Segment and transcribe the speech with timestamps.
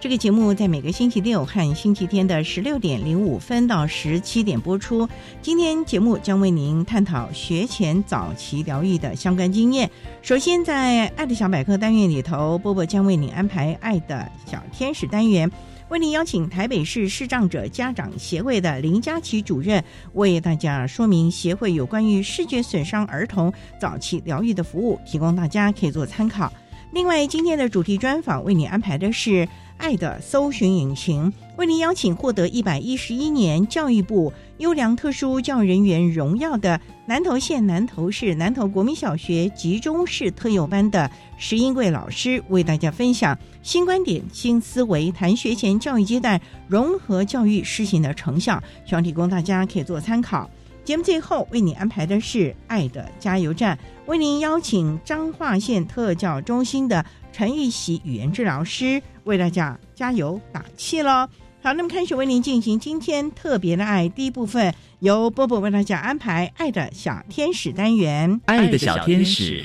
[0.00, 5.06] 这个节目在每个星期六和星期天的十六点零五分到十七点播出。
[5.42, 9.90] 今天节目将为您探讨学前早期疗愈的相关经验。
[10.22, 15.50] 首先，在“爱的小百科”单元里头，波波将为您安排“爱的小天使”单元，
[15.90, 19.84] 为您邀请台北市视障者家长协会的林佳琪主任
[20.14, 26.50] 为大家说明协会有关于视觉损伤儿童早期疗愈的服务，提供大家可以做参考。
[26.92, 29.48] 另外，今天的主题专访为你安排的是。
[29.82, 50.50] 爱的搜寻引擎为您邀请获得一百一十一年教育部优良特殊教育人员荣耀的南投县南投市南投国民小学集中式特幼班的石英贵老师，为大家分享新观点、新思维，谈学前教育阶段融合教育施行的成效，希望提供大家可以做参考。
[50.84, 59.00] 节目最后为你安排的是爱的加油站，为您邀请彰化县特教中心的陈玉喜语言治疗师。
[59.24, 61.28] 为大家加油打气喽！
[61.62, 68.40] 好，那么开始为您进行今天特别的爱第一部分，由波波为大家安排“爱的小天使”单元。
[68.46, 69.62] 爱的小天使，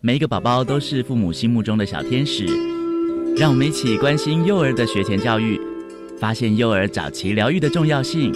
[0.00, 2.46] 每一个宝宝都是父母心目中的小天使。
[3.36, 5.60] 让我们一起关心幼儿的学前教育，
[6.18, 8.32] 发现幼儿早期疗愈的重要性。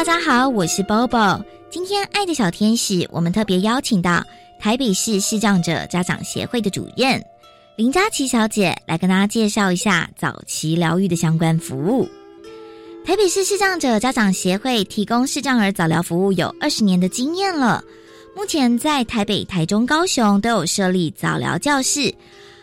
[0.00, 1.44] 大家好，我是 Bobo。
[1.68, 4.24] 今天爱的小天使，我们特别邀请到
[4.58, 7.22] 台北市视障者家长协会的主任
[7.76, 12.08] 林佳琪小姐来跟大家介绍一下早期疗愈的相关服务。
[13.04, 17.84] 台北市视障者家长协会提供视障儿早疗服务有二十年的经验了，
[18.34, 22.10] 目前在台北、台中、高雄都有设立早疗教室，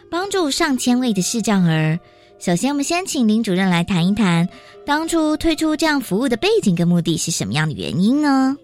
[0.09, 1.99] 帮助上千位的视障儿。
[2.39, 4.47] 首先，我们先请林主任来谈一谈
[4.85, 8.55] 当初推出这样服务的背景跟目的是什么样的原因呢？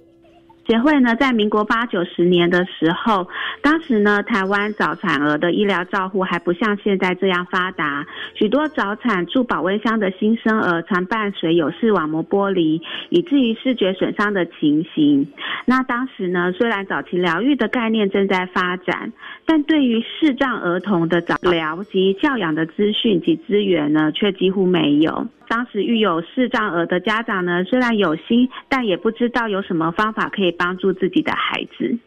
[0.66, 3.28] 协会呢，在民国八九十年的时候，
[3.62, 15.28] 当时呢，台湾早产儿的医疗照护还不像现在这样发达，许多早产住保温箱的新生儿常伴随有视网膜剥离，以至于视觉损伤的情形。
[15.66, 19.12] 那当时呢，虽然早期疗愈的概念正在发展，
[19.46, 25.28] 但对于视障儿童的早疗及教养的资讯及资源呢，却几乎没有。
[25.48, 31.98] 当时育有视障儿的家长呢，虽然有心，但也不知道有什么方法可以帮助自己的孩子。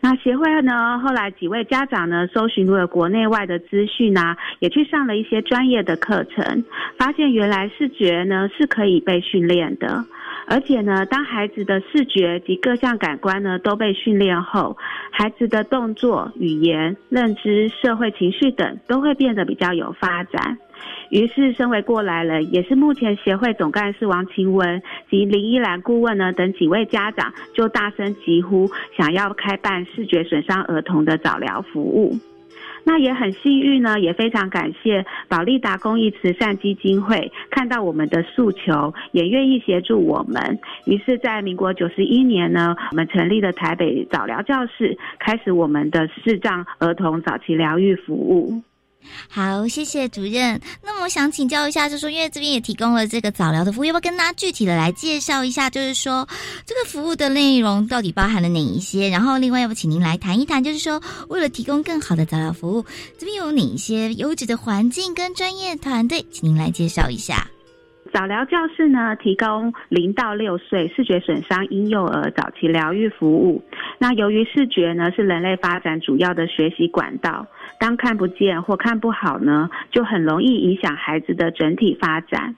[0.00, 6.64] 那协会呢，后来几位家长呢，搜寻了国内外的资讯啊，也去上了一些专业的课程，
[6.98, 10.04] 发现原来视觉呢是可以被训练的，
[10.46, 14.76] 而且呢，当孩子的视觉及各项感官呢都被训练后，
[15.10, 20.58] 孩子的动作、语言、认知、社会情绪等都会变得比较有发展。
[21.10, 32.18] 于是，身为过来人，也是目前协会总干事王晴雯及林依兰顾问呢等几位家长，就大声疾呼，想要开办视觉损伤儿童的早疗服务。
[32.86, 40.58] 那也很幸运呢，也非常感谢保利达公益慈善基金会看到我们的诉求，也愿意协助我们。
[40.84, 48.62] 于是，在民国九十一年呢，我们成立了台北早疗教室，开始我们的视障儿童早期疗愈服务。
[49.28, 50.60] 好，谢谢主任。
[50.82, 55.70] 那么我想请教一下，就是说，因为这边也提供了这个早疗的服务，要不要跟大家具体的来介绍一下？
[55.70, 56.28] 就是说，
[56.66, 59.08] 这个服务的内容到底包含了哪一些？
[59.08, 62.84] 然后，另外要不请您来谈一谈，就是说，为了提供更好的早疗服务，
[63.18, 67.48] 这边有哪一些优质的环境跟专业团队，请您来介绍一下。
[68.14, 73.60] 早疗教室呢，提供零到六岁视觉损伤婴幼儿早期疗愈服务。
[73.98, 77.44] 那由于视觉呢是人类发展主要的学习管道，
[77.80, 82.54] 当看不见或看不好呢，就很容易影响孩子的整体发展。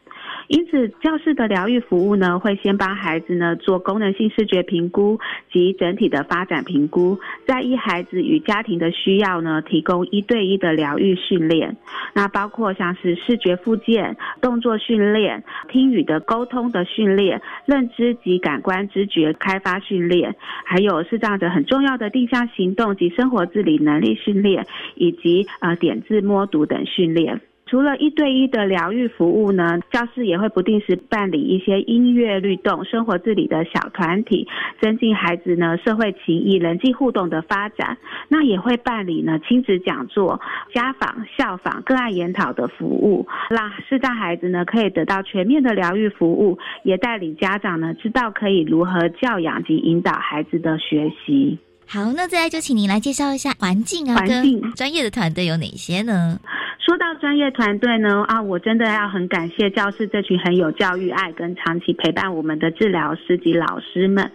[0.48, 5.18] 因此，教室的疗愈服务呢，会先帮孩子呢做功能性视觉评估
[5.52, 11.76] 及整体的发展评估，再依孩子与家庭的需要呢，提供一对一的疗愈训练。
[12.14, 20.34] 那包括像是视觉复健、动作训练、听语的沟通的训练、认知及感官知觉开发训练，
[20.64, 24.64] 还有视障者很重要的定向行动及生活自理能力训练，
[24.94, 27.40] 以及呃点字摸读等训练。
[27.68, 34.46] 除了一对一的疗愈服务呢，教室也会不定时办理一些音乐律动、生活自理的小团体，
[34.80, 37.98] 增进孩子呢社会情谊、人际互动的发展。
[38.28, 40.40] 那也会办理呢亲子讲座、
[40.72, 51.58] 家访、校访、个案研讨的服务，让视障孩子呢可以得到全面的疗愈服务，也带领家长呢知道可以如何教养及引导孩子的学习。
[51.88, 56.38] 好，那再来就请您来介绍一下环境啊，跟专业的团队有哪些呢？
[56.84, 64.30] 说到专业团队呢，啊，我真的要很感谢教室这群很有教育爱跟长期陪伴我们的治疗师及老师们。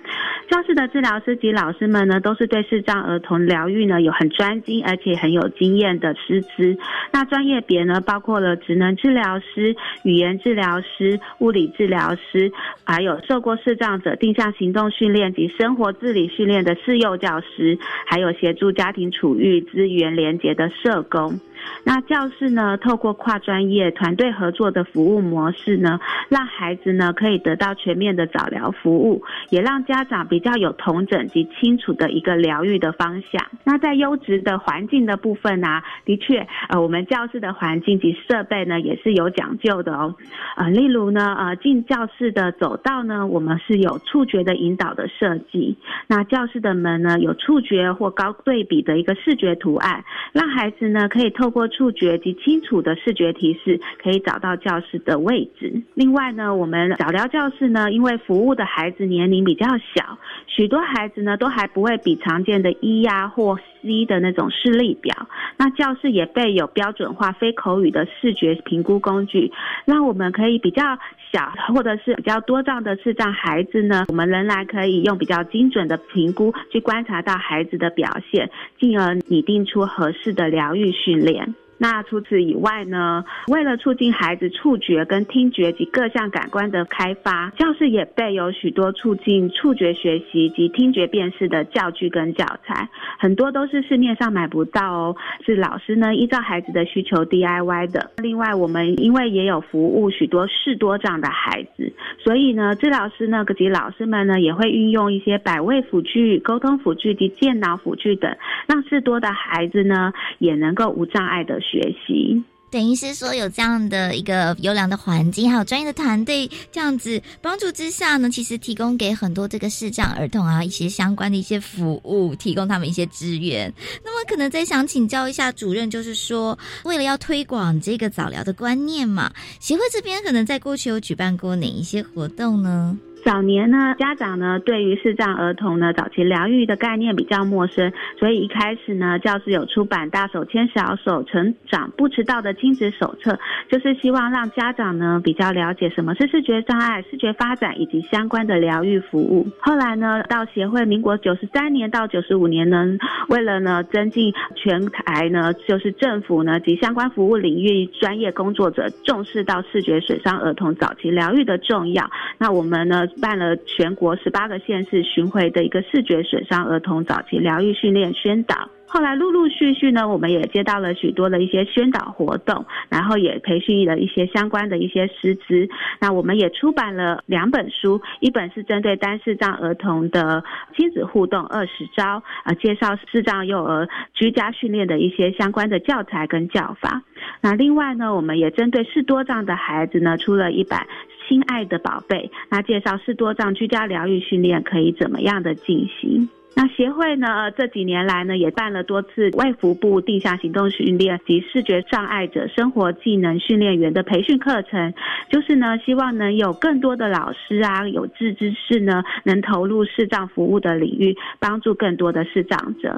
[0.50, 6.78] 教室的治疗师及老师们呢，都是对视障儿童疗愈呢有很专精而且很有经验的师资。
[7.14, 9.74] 那专业别呢，包括了职能治疗师、
[10.04, 12.52] 语言治疗师、物理治疗师，
[12.84, 21.40] 还有受过视障者定向行动训练及生活自理训练的视幼教师，还有协助家庭处遇资源连结的社工。
[21.84, 22.78] 那教室呢？
[22.78, 26.00] 透过跨专业团队合作的服务模式呢，
[26.30, 33.46] 让孩子呢可以得到全面的早疗服务，也让家长比较有同整及清楚的一个疗愈的方向。
[33.64, 40.16] 那在优质的环境的部分呢，的确，呃，我们教室的环境及设备呢也是有讲究的哦。
[40.56, 45.78] 呃，例如呢，呃，进教室的走道呢，我们是有触觉的引导的设计。
[46.08, 50.04] 那教室的门呢，有触觉或高对比的一个视觉图案，
[50.34, 55.84] 让孩子呢可以透过触觉及清楚的视觉提示，可以找到教室的位置。
[55.94, 60.18] 另外呢，我们早疗教室呢，因为服务的孩子年龄比较小，
[60.48, 65.14] 许多孩子呢都还不会比常见的 E 呀或 C 的那种视力表。
[65.58, 69.52] 那教室也备有标准化非口语的视觉评估工具，
[69.86, 70.98] 让我们可以比较
[71.32, 78.50] 小或者是比较多障的视障孩子呢，我们仍然可以用比较精准的评估去观察到孩子的表现，
[78.80, 81.56] 进而拟定出合适的疗愈训练。
[81.82, 83.26] 那除此以外呢？
[83.48, 92.88] 为了促进孩子触觉跟听觉及各项感官的开发，教室也备有许多促进触觉学习及听觉辨识的教具跟教材，
[93.18, 98.12] 很多都是市面上买不到哦，是老师呢依照孩子的需求 DIY 的。
[98.18, 108.38] 另外，我们因为也有服务许多视多障的孩子，所以呢，治疗师呢及老师们呢也会运用一些百位辅具、沟通辅具及健脑辅具等，
[108.68, 111.60] 让视多的孩子呢也能够无障碍的。
[111.72, 123.74] 学习等于是说有这样的一个优良的环境，还有专业的团队这样子帮助之下呢，其实提供给很多这个视障儿童啊一些相关的一些服务，提供他们一些资源。
[124.06, 129.30] 那么可能再想请教一下主任，就是说为了要推广这个早疗的观念嘛，
[129.60, 132.98] 协会这边可能在过去有举办过哪一些活动呢？
[133.24, 143.34] 早年呢，家长呢对于视障儿童呢早期疗愈的概念比较陌生，所以一开始呢，教师有出版《大手牵小手成长不迟到的亲子手册》，
[143.70, 149.48] 就是希望让家长呢比较了解什么是视觉障碍、视觉发展以及相关的疗愈服务。
[149.60, 152.98] 后来呢，到协会民国九十三年到九十五年呢，
[153.30, 162.10] 为了呢增进全台呢就是政府呢及相关服务领域专业工作者重视到视觉损伤儿童早期疗愈的重要，
[162.40, 163.08] 那我们呢。
[163.20, 175.68] 办了全国十八个县市巡回的一个视觉损伤儿童早期疗愈训练宣导，后来陆陆续续呢，我们也接到了许多的一些宣导活动，然后也培训了一些相关的一些师资。
[176.00, 180.44] 那我们也出版了两本书，一本是针对单视障儿童的
[180.76, 187.02] 亲子互动二十招，啊，介绍视障幼儿居家训练的一些相关的教材跟教法。
[187.40, 190.86] 那另外呢，我们也针对视多障的孩子呢，出了一版。
[191.32, 196.28] 亲爱的宝贝，那介绍视多障居家疗愈训练可以怎么样的进行？
[196.58, 197.50] 那协会呢？
[197.52, 204.94] 这几年来呢，也办了多次外服部定向行动训练及视觉障碍者生活技能训练员的培训课程，
[205.30, 212.94] 就是呢，希望能有更多的老师啊，有志之士呢，能投入视障服务的领域，帮助更多的视障者。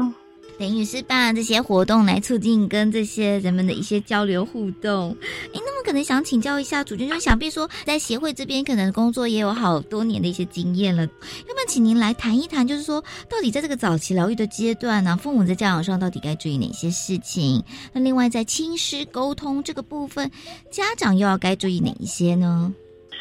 [0.59, 5.17] 等于是办这些活动来促进跟这些人们的一些交流互动。
[5.21, 11.09] 哎，那么可能想请教一下主君，就想必说在协会这边可能工作也有好多年的一些经验了，要
[11.53, 17.63] 不要请您来谈一谈，就是说到底在这个早期疗愈的阶段呢，父母在教养上到底该注意哪些事情？
[17.91, 20.29] 那另外在亲师沟通这个部分，
[20.69, 22.71] 家长又要该注意哪一些呢？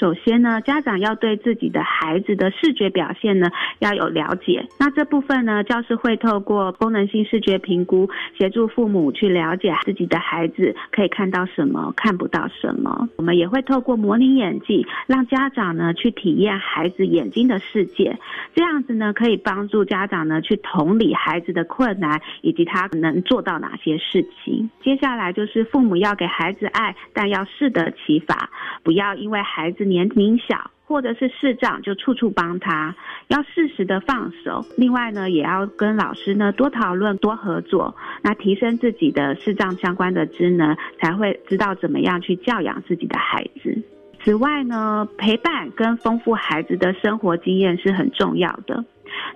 [0.03, 4.67] 首先呢，家长要对自己的孩子的视觉表现呢要有了解。
[4.77, 13.09] 那这部分呢，教师会透过功能性视觉评估，协助父母去了解自己的孩子可以看到什么，看不到什么。
[13.17, 18.19] 我们也会透过模拟演技，让家长呢去体验孩子眼睛的世界。
[18.57, 24.69] 这样子呢，可以帮助家长呢去同理孩子的困难，以及他能做到哪些事情。
[24.83, 28.51] 接下来就是父母要给孩子爱，但要适得其法，
[28.83, 29.92] 不要因为孩子。
[29.93, 32.95] 年龄小或者是视障，就处处帮他，
[33.29, 34.65] 要适时的放手。
[34.77, 43.83] 另外呢，也要跟老师呢多讨论、多合作，那提升自己的视障相关的职能，才会知道怎么样去教养自己的孩子。
[44.23, 48.85] 此外呢，陪伴跟丰富孩子的生活经验是很重要的。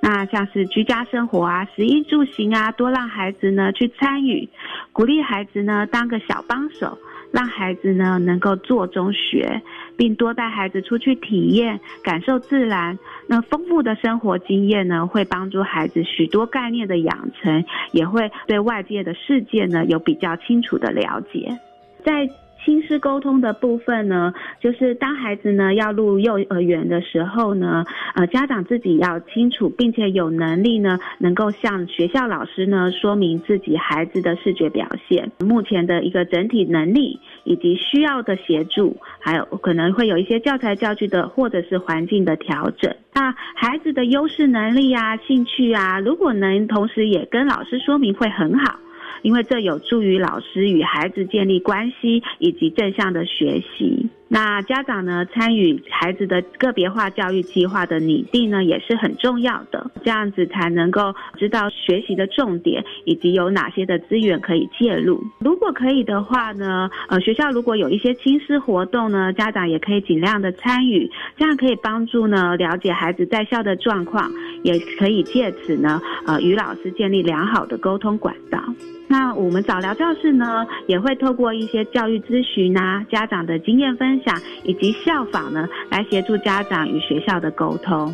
[0.01, 4.49] 那像是居家生活啊、食衣住行啊，多让孩子呢去参与，
[4.93, 6.99] 鼓励孩子呢当个小帮手。
[7.33, 9.61] 让孩子呢能够做中学，
[9.97, 12.99] 并多带孩子出去体验、感受自然。
[13.27, 21.59] 那丰富的生活经验呢，会帮助孩子许多概念的养成，也会对外界的世界呢有比较清楚的了解。
[22.05, 22.29] 在
[22.67, 27.85] 亲师沟通的部分呢，就是当孩子呢要入幼儿园的时候呢，
[28.17, 42.93] 呃，家长自己要清楚，并且有能力呢，能够向学校老师呢说明自己孩子的视觉表现、目前的一个整体能力以及需要的协助，还有可能会有一些教材教具的或者是环境的调整。
[43.15, 48.75] 那孩子的优势能力啊、兴趣啊，如果能同时也跟老师说明，会很好。
[49.23, 54.09] 因为这有助于老师与孩子建立关系以及正向的学习。
[54.29, 59.89] 那家长呢参与孩子的个别化教育计划的拟定呢，也是很重要的。
[60.03, 65.23] 这样子才能够知道学习的重点以及有哪些的资源可以介入。
[65.39, 74.31] 如果可以的话呢，呃，学校如果有一些亲师活动呢，家长也可以尽量的参与，这样可以帮助呢了解孩子在校的状况，
[74.65, 78.61] 也可以借此呢，呃，与老师建立良好的沟通管道。
[79.09, 84.17] 那我们早疗教室呢，也会透过一些教育咨询啊、家长的经验分。
[84.27, 88.13] 享以及效仿呢，来协助家长与学校的沟通。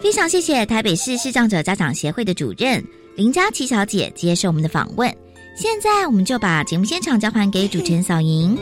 [0.00, 2.80] 非常谢谢台北市视障者家长协会的主任
[3.16, 5.10] 林佳琪小姐接受我们的访问。
[5.56, 8.56] 现在我们就把节目现场交还给主持人小莹。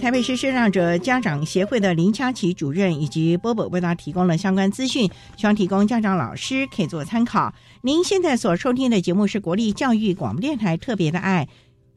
[0.00, 7.52] 台北市视障者家长协会的林佳琪主任以及波波为他提供了相关资讯，希望提供家长老师可以做参考。
[7.82, 11.46] 您现在所收听的节目是国立教育广播电台特别的爱。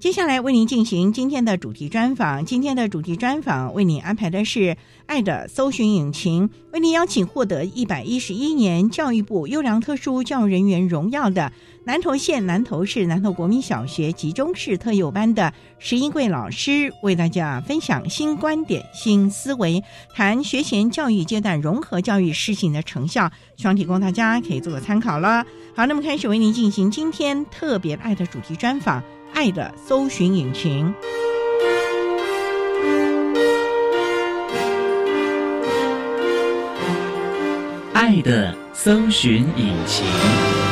[0.03, 2.43] 接下来为您进行今天的主题专访。
[2.45, 4.60] 今天的主题专访为您安排的是
[5.05, 11.50] 《爱的搜寻引擎》，为您邀请获得一百一十一年教育部优良特殊教育人员荣耀的
[11.86, 19.81] 南投县南投市南投国民小学集中式特幼班的石英贵老师，为大家分享新观点、新思维，
[20.13, 25.45] 谈学前教育阶段融合教育施行的成效，希望提供大家可以做个参考了。
[25.74, 29.01] 好，那么开始为您进行今天特别爱的主题专访。
[29.34, 30.94] 爱的搜寻引擎，
[37.94, 40.62] 爱的搜寻引擎。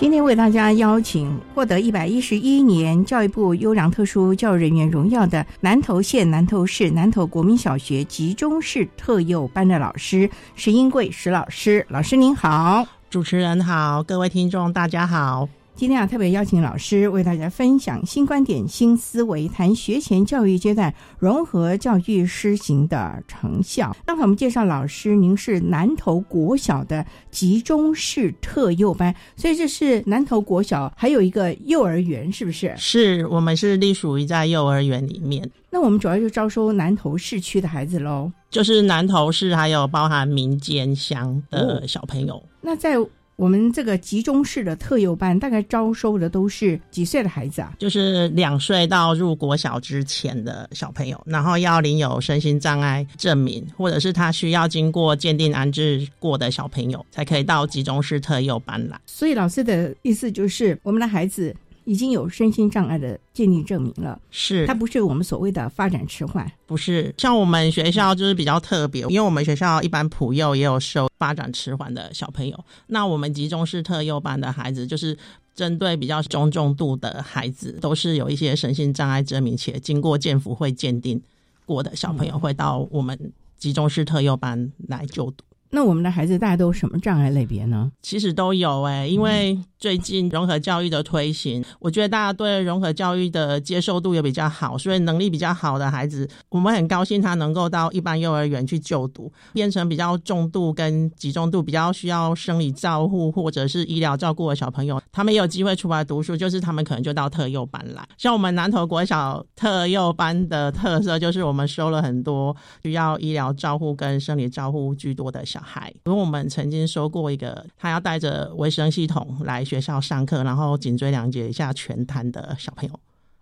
[0.00, 15.46] 今天为大家邀请获得一百一十一年教育部优良特殊教育人员荣耀的南投县南投市南投国民小学集中式特幼班的老师石英贵石老师，老师您好，主持人好，各位听众大家好。
[15.80, 23.96] 今天啊，特别邀请老师为大家分享新观点、新思维，谈学前教育阶段融合教育施行的成效。
[24.04, 32.74] 刚才我们介绍老师，您是南投国小的集中式特幼班，所以这是南投国小还有一个幼儿园，是不是？
[32.76, 35.50] 是我们是隶属于在幼儿园里面。
[35.70, 42.42] 那我们主要就招收南投市区的孩子喽，就是南投市还有包含民间乡的小朋友。
[42.60, 42.98] 那在
[43.40, 47.72] 我们这个集中式的特幼班，大概招收的都是几岁的孩子啊？
[47.78, 59.00] 就是两岁到入国小之前的小朋友，然后要领有身心障碍证明，或者是他需要经过鉴定安置过的小朋友，才可以到集中式特幼班来。
[59.06, 61.56] 所以老师的意思就是，我们的孩子
[61.90, 66.48] 已经有身心障碍的鉴定证明了，是它不是我们所谓的发展迟缓。
[66.64, 72.56] 不是像我们学校就是比较特别，因为我们学校一般普幼也有收发展迟缓的小朋友。
[72.86, 75.18] 那我们集中式特幼班的孩子，就是
[75.52, 81.20] 针对比较中重度的孩子，都是有一些身心障碍证明且经过健辅会鉴定
[81.66, 85.44] 过的小朋友，会到我们集中式特幼班来就读。
[85.72, 87.92] 那我们的孩子大家都有什么障碍类别呢？
[88.02, 99.32] 其实都有哎，因为最近融合教育的推行，我觉得大家对融合教育的接受度也比较好，所以能力比较好的孩子，我们很高兴他能够到一般幼儿园去就读。
[99.52, 108.04] 变成比较重度跟集中度比较需要生理照护或者是医疗照顾的小朋友，他们也有机会出来读书，就是他们可能就到特幼班来。
[108.18, 115.59] 像我们南投国小特幼班的特色，就是我们收了很多需要医疗照护跟生理照护居多的小。
[115.62, 123.00] 孩，因为我们曾经说过一个，他要带着卫生系统来学校上课，然后颈椎两节以下全瘫的小朋友，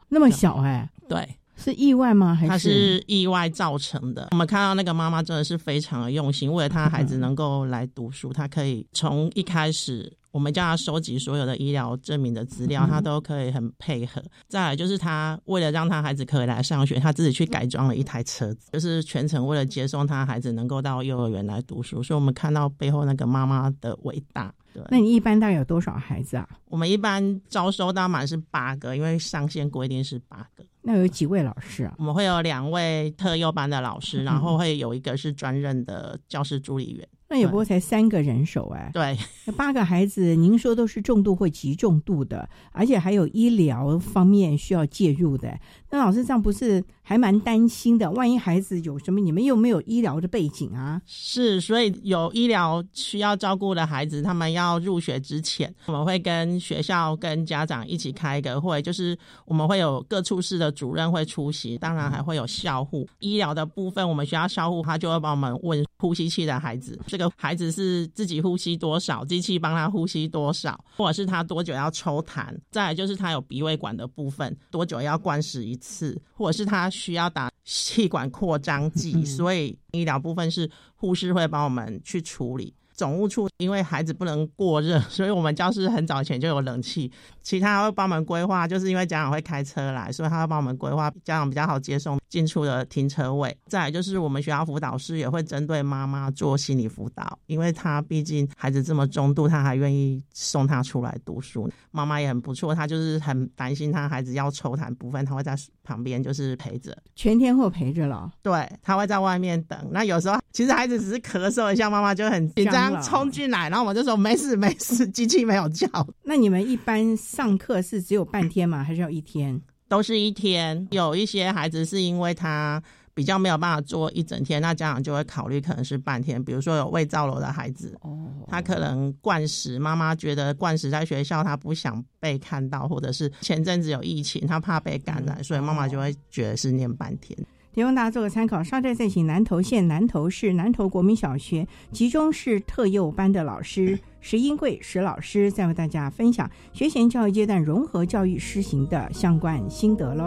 [0.08, 2.34] 那么小哎，对，是意外吗？
[2.34, 4.28] 还是他是意外造成的？
[4.30, 10.12] 我们看到那个妈妈真的是非常的用心，为了他孩子能够来读书，她可以从一开始。
[10.30, 14.22] 我们叫他收集所有的医疗证明的资料，他都可以很配合。
[14.46, 22.02] 再来就是他为了让他孩子可以来上学，他自己去改装了一台车子，就是全程为了接送他孩子能够到幼儿园来读书。
[22.02, 24.54] 所以我们看到背后那个妈妈的伟大。
[24.74, 26.46] 对，那你一般大概有多少孩子啊？
[26.66, 30.62] 我们一般招收到满是八个，因为上限规定是八个。
[30.82, 31.94] 那有几位老师啊？
[31.98, 37.08] 我们会有两位特优班的老师，然后会有一个是专任的教师助理员。
[37.30, 45.58] 那也不过才三个人手哎，对， 那八个孩子，您说都是重度或极重度的，而且还有医疗方面需要介入的。
[45.90, 48.10] 那老师这样不是还蛮担心的？
[48.10, 51.00] 万一孩子有什么，你们又没有医疗的背景啊？
[51.06, 63.06] 是，所以有医疗需要照顾的孩子，他们要入学之前，我们会跟学校跟家长一起开一个会，就是我们会有各处室的主任会出席，当然还会有校护。
[63.20, 75.76] 医疗的部分，我们学校校护他就会帮我们问呼吸器的孩子，这个孩子是自己呼吸多少，机器帮他呼吸多少，或者是他多久要抽痰，再来就是他有鼻胃管的部分，多久要灌食一。
[75.78, 82.74] 次，或者是他需要打气管扩张剂，所以医疗部分是护士会帮我们去处理。
[82.98, 87.10] 总务处因为孩子不能过热， 所以我们教室很早前就有冷气。
[87.40, 93.56] 其他会帮忙规划，就是因为家长会开车来，所以他会帮我们规划家长比较好接送进出的停车位。
[93.68, 101.70] 再就是我们学校辅导师也会针对妈妈做心理辅导，因为他毕竟孩子这么中度，他还愿意送他出来读书。
[101.92, 105.56] 妈妈也很不错，他就是很担心他孩子要抽痰部分，他会在
[105.88, 108.30] 旁边就是陪着，全天候陪着了。
[108.42, 109.78] 对他会在外面等。
[109.90, 113.02] 那有时候其实孩子只是咳嗽一下，妈妈就很紧张。
[113.02, 115.88] 冲进来，然后我们就说没事没事，机器没有叫。
[116.22, 118.84] 那你们一般上课是只有半天吗？
[118.84, 119.58] 还是要一天？
[119.88, 120.86] 都是一天。
[120.90, 122.82] 有一些孩子是因为他
[123.18, 126.40] 比较没有办法做一整天，那家长就会考虑可能是半天。
[126.44, 137.36] 比如说有胃造瘘的孩子，哦，他可能灌食，妈妈觉得灌食在学校他不想被看到，或者是前阵子有疫情，他怕被感染，所以妈妈就会觉得是念半天。
[137.74, 138.62] 提供大家做个参考。
[138.62, 150.24] 稍待再请南投县南投市南投国民小学集中式特幼班的老师 石英贵石老师，再为大家分享学前教育阶段融合教育施行的相关心得喽。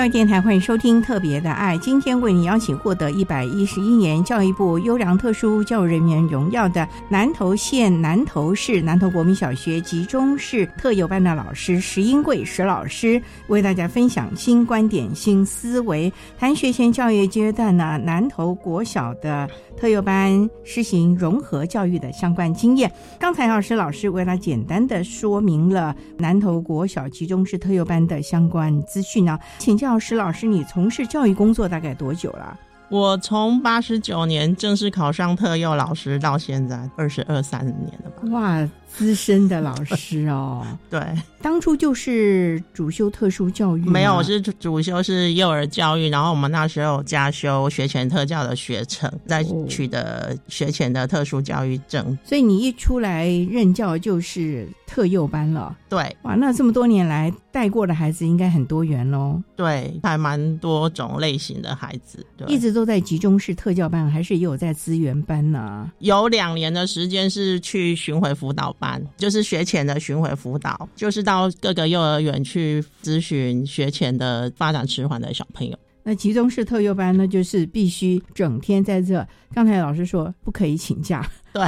[0.00, 22.90] 教育电台欢迎收听《特别的爱》，今天为你邀请获得一百一十一年教育部优良特殊教育人员荣耀的南投县南投市南投国民小学集中式特幼班的老师石英贵石老师，为大家分享新观点、新思维，谈学前教育阶段呢南投国小的特幼班施行融合教育的相关经验。
[23.18, 29.76] 刚才老师老师为他简单的说明了南投国小集中式特幼班的相关资讯呢，请。
[29.80, 32.56] 教师老师，你从事教育工作大概多久了？
[32.88, 38.22] 我从八十九年正式考上特幼老师到现在二十二三年了吧？
[38.32, 40.66] 哇，资深的老师哦。
[40.90, 41.00] 对，
[41.40, 52.18] 当初就是主修特殊教育，没有，我是主修是幼儿教育，然后我们那时候加修学前特教的学程，在取得学前的特殊教育证。
[52.24, 55.76] 所以你一出来任教就是特幼班了。
[55.88, 59.40] 对，哇，那这么多年来带过的孩子应该很多元喽。
[59.54, 62.80] 对，还蛮多种类型的孩子，一直都。
[62.80, 65.92] 都在集中式特教班，还是也有在资源班呢？
[65.98, 75.78] 有两年的时间是去巡回辅导班，就是学前的巡回辅导，就是到各个幼儿园去咨询学前的发展迟缓的小朋友。
[76.02, 79.24] 那集中式特幼班呢，就是必须整天在这。
[79.52, 81.62] 刚才老师说不可以请假， 对，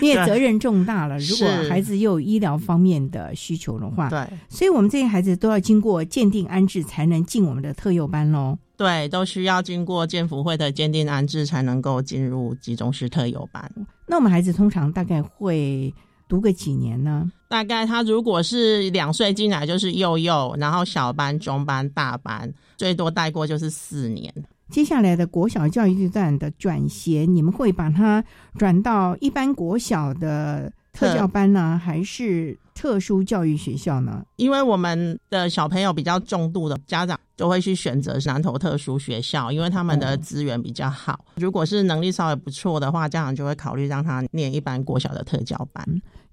[0.00, 1.18] 因为责任重大了。
[1.18, 8.56] 如果孩子又有医疗方面的需求的话，对，所以我们这些孩子都要经过鉴定安置才能进我们的特幼班喽。
[8.74, 13.70] 对，都需要经过建福会的鉴定安置才能够进入集中式特幼班。
[14.06, 15.92] 那我们孩子通常大概会。
[16.28, 17.30] 读个几年呢？
[17.48, 24.32] 大概他如果是两岁进来就是幼幼，然后小班、中班、大班，最多带过就是四年。
[24.68, 28.24] 接下来的国小教育阶段的转衔，你们会把它
[28.58, 34.24] 转到一般国小的特教班呢，还是特殊教育学校呢？
[34.36, 37.18] 因为我们的小朋友比较重度的家长。
[37.36, 41.22] 就会去选择南投特殊学校，因为他们的资源比较好。
[41.34, 45.84] 如果是能力稍微不错的话，家长就会考虑让他念一般国小的特教班。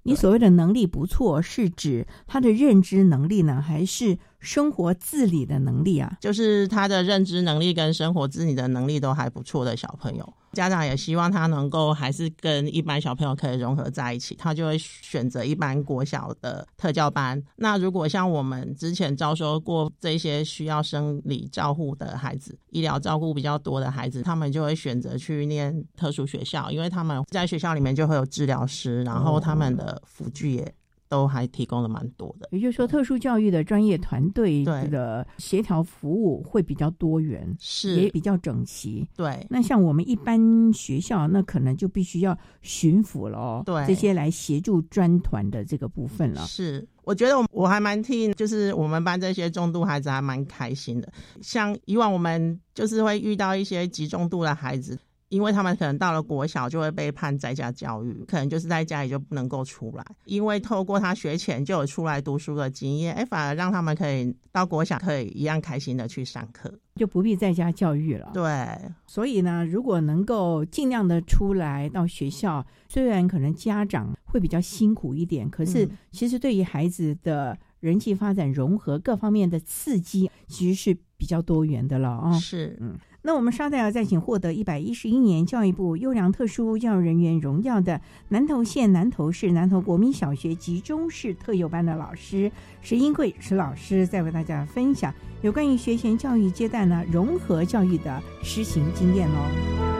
[0.04, 6.16] 你所谓的能力不错，是指他的认知能力呢，还是生活自理的能力啊？
[6.22, 10.32] 就是他的认知能力跟生活自理的能力都还不错的小朋友。
[10.54, 17.42] 家长也希望他能够还是跟一般小朋友可以融合在一起，他就会选择一般国小的特教班。
[17.56, 30.74] 那如果像我们之前招收过这些需要生理照护的孩子，医疗照顾比较多的孩子，他们就会选择去念特殊学校，因为他们在学校里面就会有治疗师，然后他们的辅具也。
[31.14, 39.08] 都还提供了蛮多的，也就是说，特殊教育的专业团队的协调服务会比较多元，是也比较整齐。
[39.16, 46.40] 对，那像我们一般学校，那可能就必须要巡抚了哦，对，这些来协助专团的这个部分了。
[46.46, 51.12] 是，我觉得我我还蛮替，就是我们班这些重度孩子还蛮开心的。
[51.40, 54.98] 像以往我们就是会遇到一些极重度的孩子。
[55.34, 60.04] 因为他们可能到了国小就会被判在家教育，可能就是在家里就不能够出来。
[60.26, 68.30] 因为透过他学前就有出来读书的经验，哎，反而让他们可以到国小可以一样开心的去上课，就不必在家教育了。
[68.32, 82.32] 对，所以呢，如果能够尽量的出来到学校，虽然可能家长会比较辛苦一点，可是其实对于孩子的人际发展融合各方面的刺激，其实是比较多元的了啊。
[82.38, 82.96] 是，嗯。
[83.26, 99.93] 那我们稍待要再请获得一百一十一年教育部优良特殊教育人员荣耀的南投县南投市南投国民小学集中式特幼班的老师石英贵石老师，再为大家分享有关于学前教育阶段呢融合教育的实行经验哦。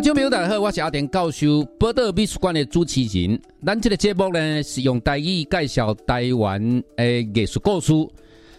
[0.00, 3.38] 听众朋友大家好，我是阿田教授，报道美术馆的主持人。
[3.66, 7.92] 咱这个节目呢，是用台语介绍台湾的艺术故事。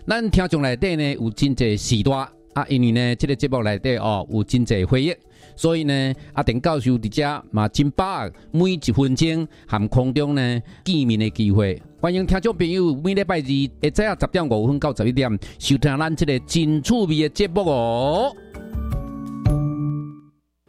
[0.05, 2.11] 咱听众内底呢，有真济时代
[2.53, 5.15] 啊，因为呢，这个节目内底哦有真济回忆，
[5.55, 11.81] 所以呢，阿田教授伫遮嘛真把握每一分钟含空中呢见面的机会。
[11.99, 15.27] 欢迎听众朋友每礼拜二下午十点五分到十一点
[15.57, 17.29] 收听咱这个真趣味的。
[17.29, 18.31] 节目哦。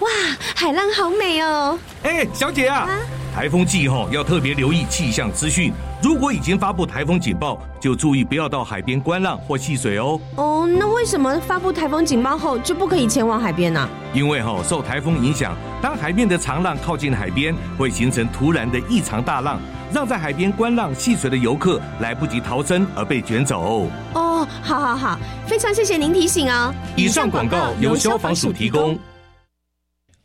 [0.00, 0.08] 哇，
[0.54, 1.78] 海浪好美哦！
[2.02, 2.88] 哎，小姐啊，
[3.34, 5.72] 台风季后要特别留意气象资讯。
[6.02, 10.18] 如果已经发布台风警报，就注意不要到海边观浪或戏水哦。
[10.36, 13.86] 哦，那为什么发布台风警报后就不可以前往海边呢？
[14.14, 19.60] 因为哈受台风影响，当海面的长浪靠近海边，会形成突然的异常大浪，
[19.92, 23.86] 让在海边观浪戏水的游客来不及逃生而被卷走。
[24.14, 26.72] 哦，好好好，非常谢谢您提醒哦。
[26.96, 28.98] 以上广告由消防署提供。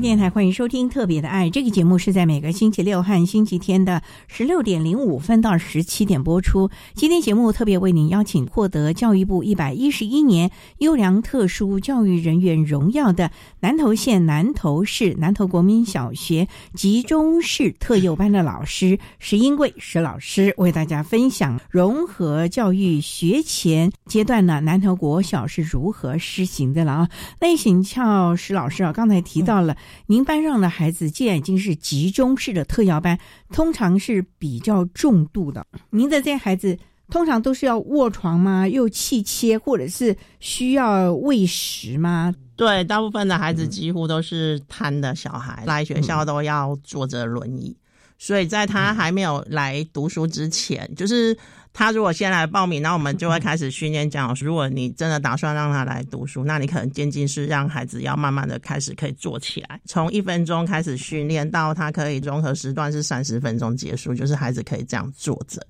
[0.00, 6.70] 电台欢迎收听《特别的爱》这个节目，是在每个星期六和星期天的十六点零五分到十七点播出。
[6.94, 27.08] 今天节目特别为您邀请获得教育部一百一十一年优良特殊教育人员荣耀的南投县南投市南投国民小学集中式特幼班的老师石英贵石老师，为大家分享融合教育学前阶段呢南投国小是如何施行的了啊。
[27.38, 29.76] 那请教石老师啊，刚才提到了。
[30.06, 33.18] 您班上的孩子既然已经是集中式的特教班，
[33.52, 35.66] 通常是比较重度的。
[35.90, 38.66] 您的这些孩子通常都是要卧床吗？
[38.68, 42.34] 又气切，或者是需要喂食吗？
[42.56, 47.76] 对，大部分的孩子几乎都是瘫的小孩，来学校都要坐着轮椅。
[48.18, 51.36] 所以在他还没有来读书之前，就是。
[51.72, 65.64] 他如果先来报名，那我们就会开始训练讲，如果你真的打算让他来读书，那你可能渐进式让孩子要慢慢的开始可以坐起来，从一分钟开始训练到他可以融合时段是三十分钟结束，就是孩子可以这样坐着。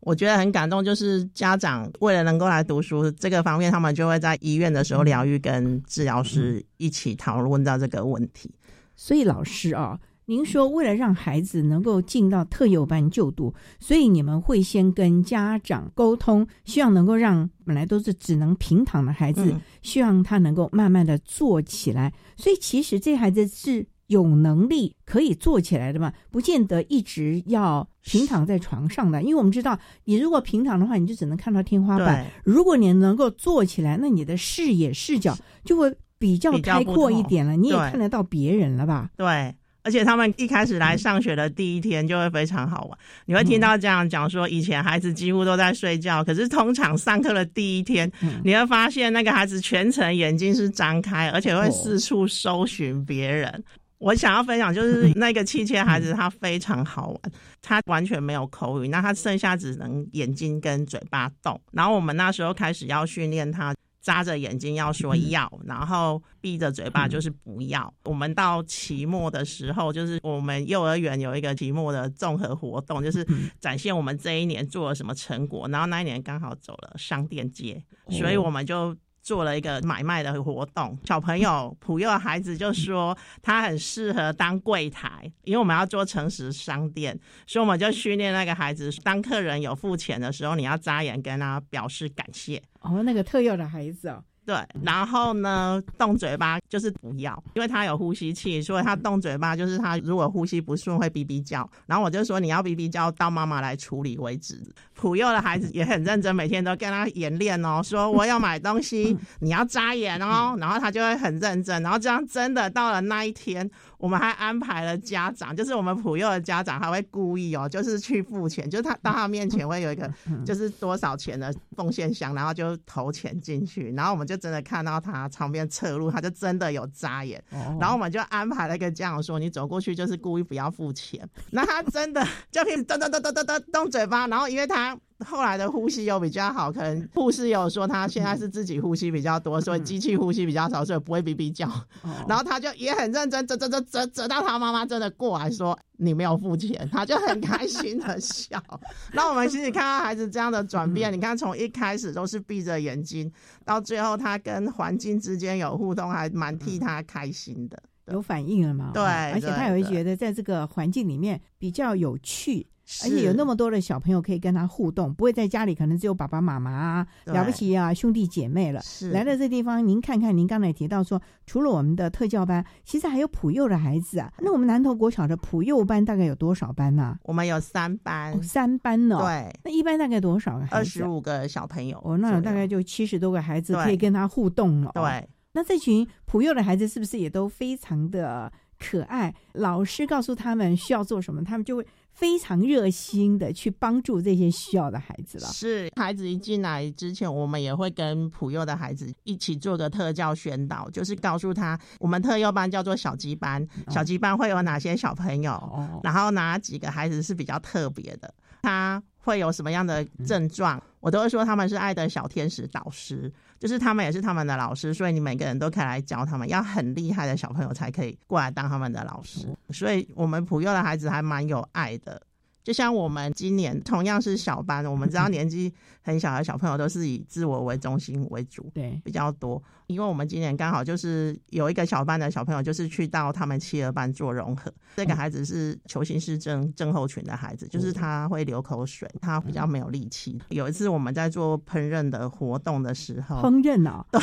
[0.00, 8.54] 我觉得很感动，就是家长为了能够来读书这个方面，他们就会在医院的时候疗愈跟治疗师一起讨论到这个问题。
[8.94, 9.98] 所以老师啊。
[10.30, 22.12] 您说，为了让孩子能够进到特幼班就读，所以你们会先跟家长沟通，希望能够让本来都是只能平躺的孩子，希望他能够慢慢的坐起来。
[22.36, 29.22] 所以其实这孩子是有能力可以坐起来的嘛，不见得一直要平躺在床上的。
[29.22, 39.10] 因为我们知道，你如果平躺的话，你就只能看到天花板；如果你能够坐起来，那你的视野视角就会比较开阔一点了，你也看得到别人了吧？
[39.16, 39.54] 对。
[39.88, 48.12] 而且他们一开始来上学的第一天就会非常好玩，你会听到这样讲说，以前孩子几乎都在睡觉，可是通常上课的第一天，
[48.44, 53.64] 你会发现那个孩子全程眼睛是张开，而且会四处搜寻别人。
[53.96, 61.58] 我想要分享就是那个气切孩子，他非常好玩，他完全没有口语，那他剩下只能眼睛跟嘴巴动。
[61.72, 63.74] 然后我们那时候开始要训练他。
[64.08, 67.92] 眨着眼睛要说要，然后闭着嘴巴就是不要。
[68.04, 73.22] 我们到期末的时候，就是我们幼儿园有一个期末的综合活动，就是
[73.60, 75.68] 展现我们这一年做了什么成果。
[75.68, 78.96] 然后那一年刚好走了商店街，所以我们就。
[79.28, 87.14] 做了一个买卖的活动，小朋友普幼孩子就说 他很适合当柜台，因为我们要做诚实商店，
[87.46, 92.62] 所以我们就训练那个孩子，当客人有付钱的时候，你要眨眼跟他表示感谢。
[92.80, 94.24] 哦，那个特幼的孩子哦。
[94.48, 101.68] 对，然后呢，动嘴巴就是不要，因为他有呼吸器，所以他动嘴巴就是他如果呼吸不顺会哔哔叫。
[101.84, 104.58] 然后我就说你要哔哔叫到妈妈来处理为止。
[104.94, 111.82] 普幼的孩子也很认真，每天都跟他演练哦，说我要买东西， 你要眨眼哦，然后他就会很认真。
[111.82, 120.10] 然后这样真的到了那一天，我们还安排了家长，就是我们普幼的家长还会故意哦，就是去付钱，就是他到他面前会有一个
[120.46, 124.38] 就是多少钱的奉献箱，然后就投钱进去，然后我们就。
[124.38, 127.42] 真的看到他旁边侧路，他就真的有眨眼，
[127.80, 131.28] 然后我们就安排了一个这样说：你走过去就是故意不要付钱。
[131.50, 134.96] 那他真的就可以噔噔噔噔噔噔动嘴巴，然后因为他。
[135.26, 141.68] 后来的呼吸又比较好，可能护士有说他现在是自己呼吸比较多，所以机器呼吸比较少，所以不会哔哔叫。
[142.28, 148.62] 然后他就也很认真，折折折折折到他妈妈真的过来说你没有付钱，他就很开心的笑。
[149.12, 153.30] 那我们其实看到孩子这样的转变，你看从一开始都是闭着眼睛，
[153.64, 158.92] 到最后他跟环境之间有互动，还蛮替他开心的，有反应了嘛？
[158.94, 162.64] 对，而且他也会觉得在这个环境里面比较有趣。
[163.04, 168.80] 而且有那么多的小朋友可以跟他互动，不会在家里可能只有爸爸妈妈啊，了不起啊，兄弟姐妹了。
[169.12, 174.32] 来到这地方，您看看，您刚才提到说，除了我们的特教班，其实还有普幼的孩子啊。
[174.38, 177.18] 那我们南投国小的普幼班大概有多少班呢？
[177.24, 179.18] 我们有三班，三班呢。
[179.20, 180.66] 对，那一般大概多少个？
[180.70, 182.00] 二十五个小朋友。
[182.02, 184.90] 哦，那大概就七十多个孩子可以跟他互动了。
[184.94, 189.34] 对，那这群普幼的孩子是不是也都非常的可爱？
[189.52, 191.86] 老师告诉他们需要做什么，他们就会。
[192.12, 195.46] 非常热心的去帮助这些需要的孩子了。
[195.48, 213.32] 是孩子一进来之前，我们也会跟普幼的孩子一起做个特教宣导，就是告诉他，我们特幼班叫做小鸡班，小鸡班会有哪些小朋友，然后哪几个孩子是比较特别的，他会有什么样的症状，我都会说他们是爱的小天使导师。
[213.58, 216.48] 就是他们也是他们的老师，所以你每个人都可以来教他们。
[216.48, 219.48] 要很厉害的小朋友才可以过来当他们的老师。
[219.70, 222.22] 所以，我们普幼的孩子还蛮有爱的。
[222.62, 225.72] 就像我们今年同样是小班，我们知道 年纪
[226.08, 229.62] 很小的小朋友都是以自我为中心为主，对比较多。
[229.88, 234.72] 因为我们今年刚好就是有一个小班的小朋友，就是去到他们企鹅班做融合。
[234.96, 240.40] 这个孩子是球形失症症候群的孩子，就是他会流口水，他比较没有力气。
[240.48, 244.20] 有一次我们在做烹饪的活动的时候，烹饪啊，对，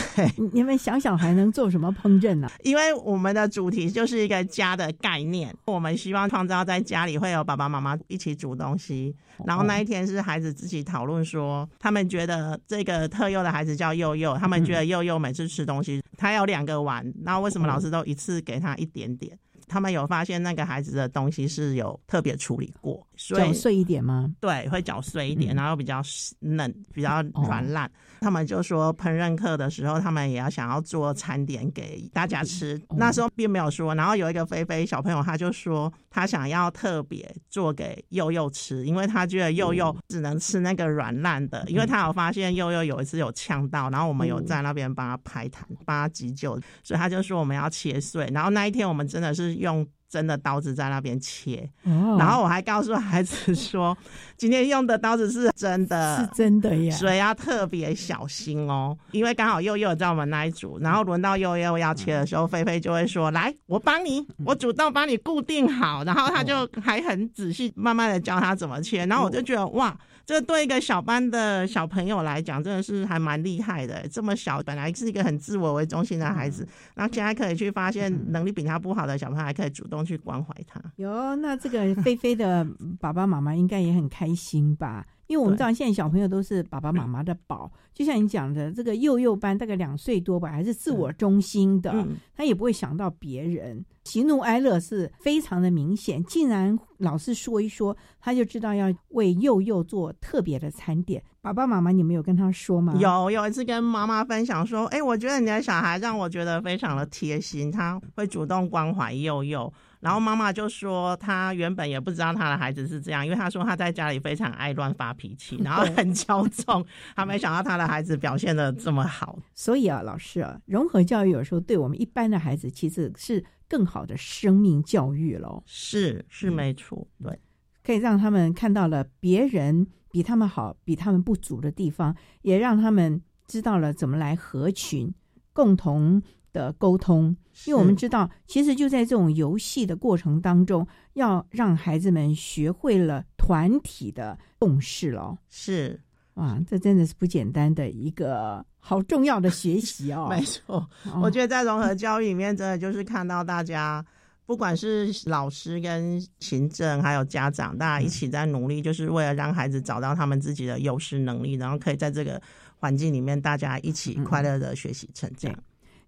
[0.51, 2.49] 你们想想还能做什么烹饪呢？
[2.63, 9.15] 因为我们的主题就是一个家的概念，我们希望创造在家里会有爸爸妈妈一起煮东西。
[9.45, 19.37] 然后那一天是孩子自己讨论说，他们觉得这个特幼的孩子叫幼幼，他们觉得幼幼每次吃东西，他有两个碗，那为什么老师都一次给他一点点？
[19.67, 24.31] 他们有发现那个孩子的东西是有特别处理过，搅碎一点吗？
[24.39, 26.01] 对，会搅碎一点，然后比较
[26.39, 27.89] 嫩，比较软烂。
[28.21, 32.81] 他们就说烹饪课的时候，他们也要想要做餐点给大家吃。
[32.97, 48.29] 那时候并没有说，然后有一个菲菲小朋友，他就说他想要特别做给佑佑吃，因为他觉得佑佑只能吃那个软烂的，因为他有发现佑佑有一次有呛到，然后我们有在那边帮他拍痰、帮他急救，所以他就说我们要切碎。
[48.33, 49.87] 然后那一天我们真的是用。
[50.07, 53.97] 真的刀子在那边切，然后我还告诉孩子说，
[54.37, 58.97] 今天用的刀子是真的，是真的呀，所以要特别小心哦。
[59.11, 69.97] 因为刚好佑佑在我们那一组，然后轮到佑佑要切的时候，菲菲就会说：“来，我帮你，我主动帮你固定好。”然后他就还很仔细、慢慢的教他怎么切，然后我就觉得哇。
[70.25, 74.07] 这对一个小班的小朋友来讲，真的是还蛮厉害的。
[74.07, 80.81] 这么小，本来是一个很自我为中心的孩子，然后现在可以去发现能力比他不好的小朋友，还可以主动去关怀他。
[80.95, 82.65] 有，那这个菲菲的
[82.99, 85.05] 爸爸妈妈应该也很开心吧？
[85.27, 96.23] 因为我们知道现在小朋友都是爸爸妈妈的宝，就像你讲的，这个幼幼班大概两岁多吧，还是自我中心的，他也不会想到别人，喜怒哀乐是非常的明显。
[96.25, 101.23] 竟然老师说一说，他就知道要为幼幼做特别的餐点。
[101.41, 102.95] 爸爸妈妈，你们有跟他说吗？
[102.99, 109.71] 有，有一次跟妈妈分享说，哎，我觉得你的小孩让我觉得非常的贴心，他会主动关怀幼幼。
[110.05, 116.85] 然后妈妈就说，她原本也不知道她的孩子是这样，因为她说她在家里非常爱乱发脾气，然后很骄纵，
[117.15, 119.39] 她没想到她的孩子表现的这么好。
[119.55, 125.63] 所以啊，老师啊，融合教育有时候对我们一般的孩子其实是更好的生命教育喽。
[125.65, 127.39] 是是没错，对，
[127.83, 135.11] 可以让他们看到了别人比他们好、比他们不足的地方，也让他们知道了怎么来合群，
[135.51, 136.21] 共同。
[136.55, 137.35] 的沟通，
[137.65, 145.37] 因为我们知道，其实就在这种游戏的过程当中，要让孩子们学会了团体的共识了。
[145.49, 145.99] 是。
[146.33, 150.27] 啊，这真的是不简单的一个好重要的学习哦。
[150.31, 150.85] 没错，
[151.23, 154.05] 我觉得在融合教育里面，真的就是看到大家，
[154.45, 162.41] 不管是老师跟行政，还有家长，大家一起在努力，就是为了让孩子找到他们自己的优势能力，然后可以在这个
[162.75, 165.57] 环境里面，大家一起快乐的学习成长。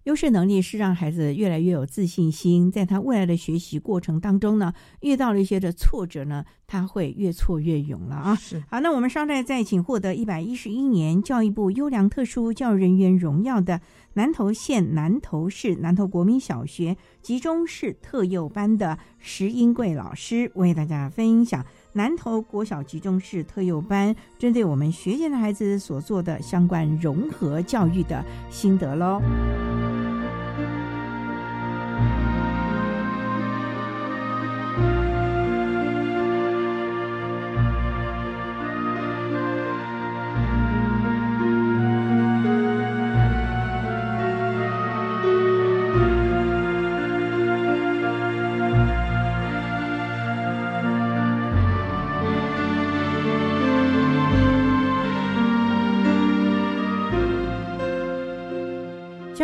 [0.08, 8.34] 优势能力是让孩子越来越有自信心，在他未来的学习过程当中呢，遇到了一些的挫折呢，他会越挫越勇了啊。
[8.34, 13.82] 是好，那我们稍待再请获得一百一十一年教育部优良特殊教育人员荣耀的
[14.14, 29.20] 南投县南投市南投国民小学集中式特幼班的石英贵老师，为大家分享南投国小集中式特幼班针对我们学前的孩子所做的相关融合教育的心得喽。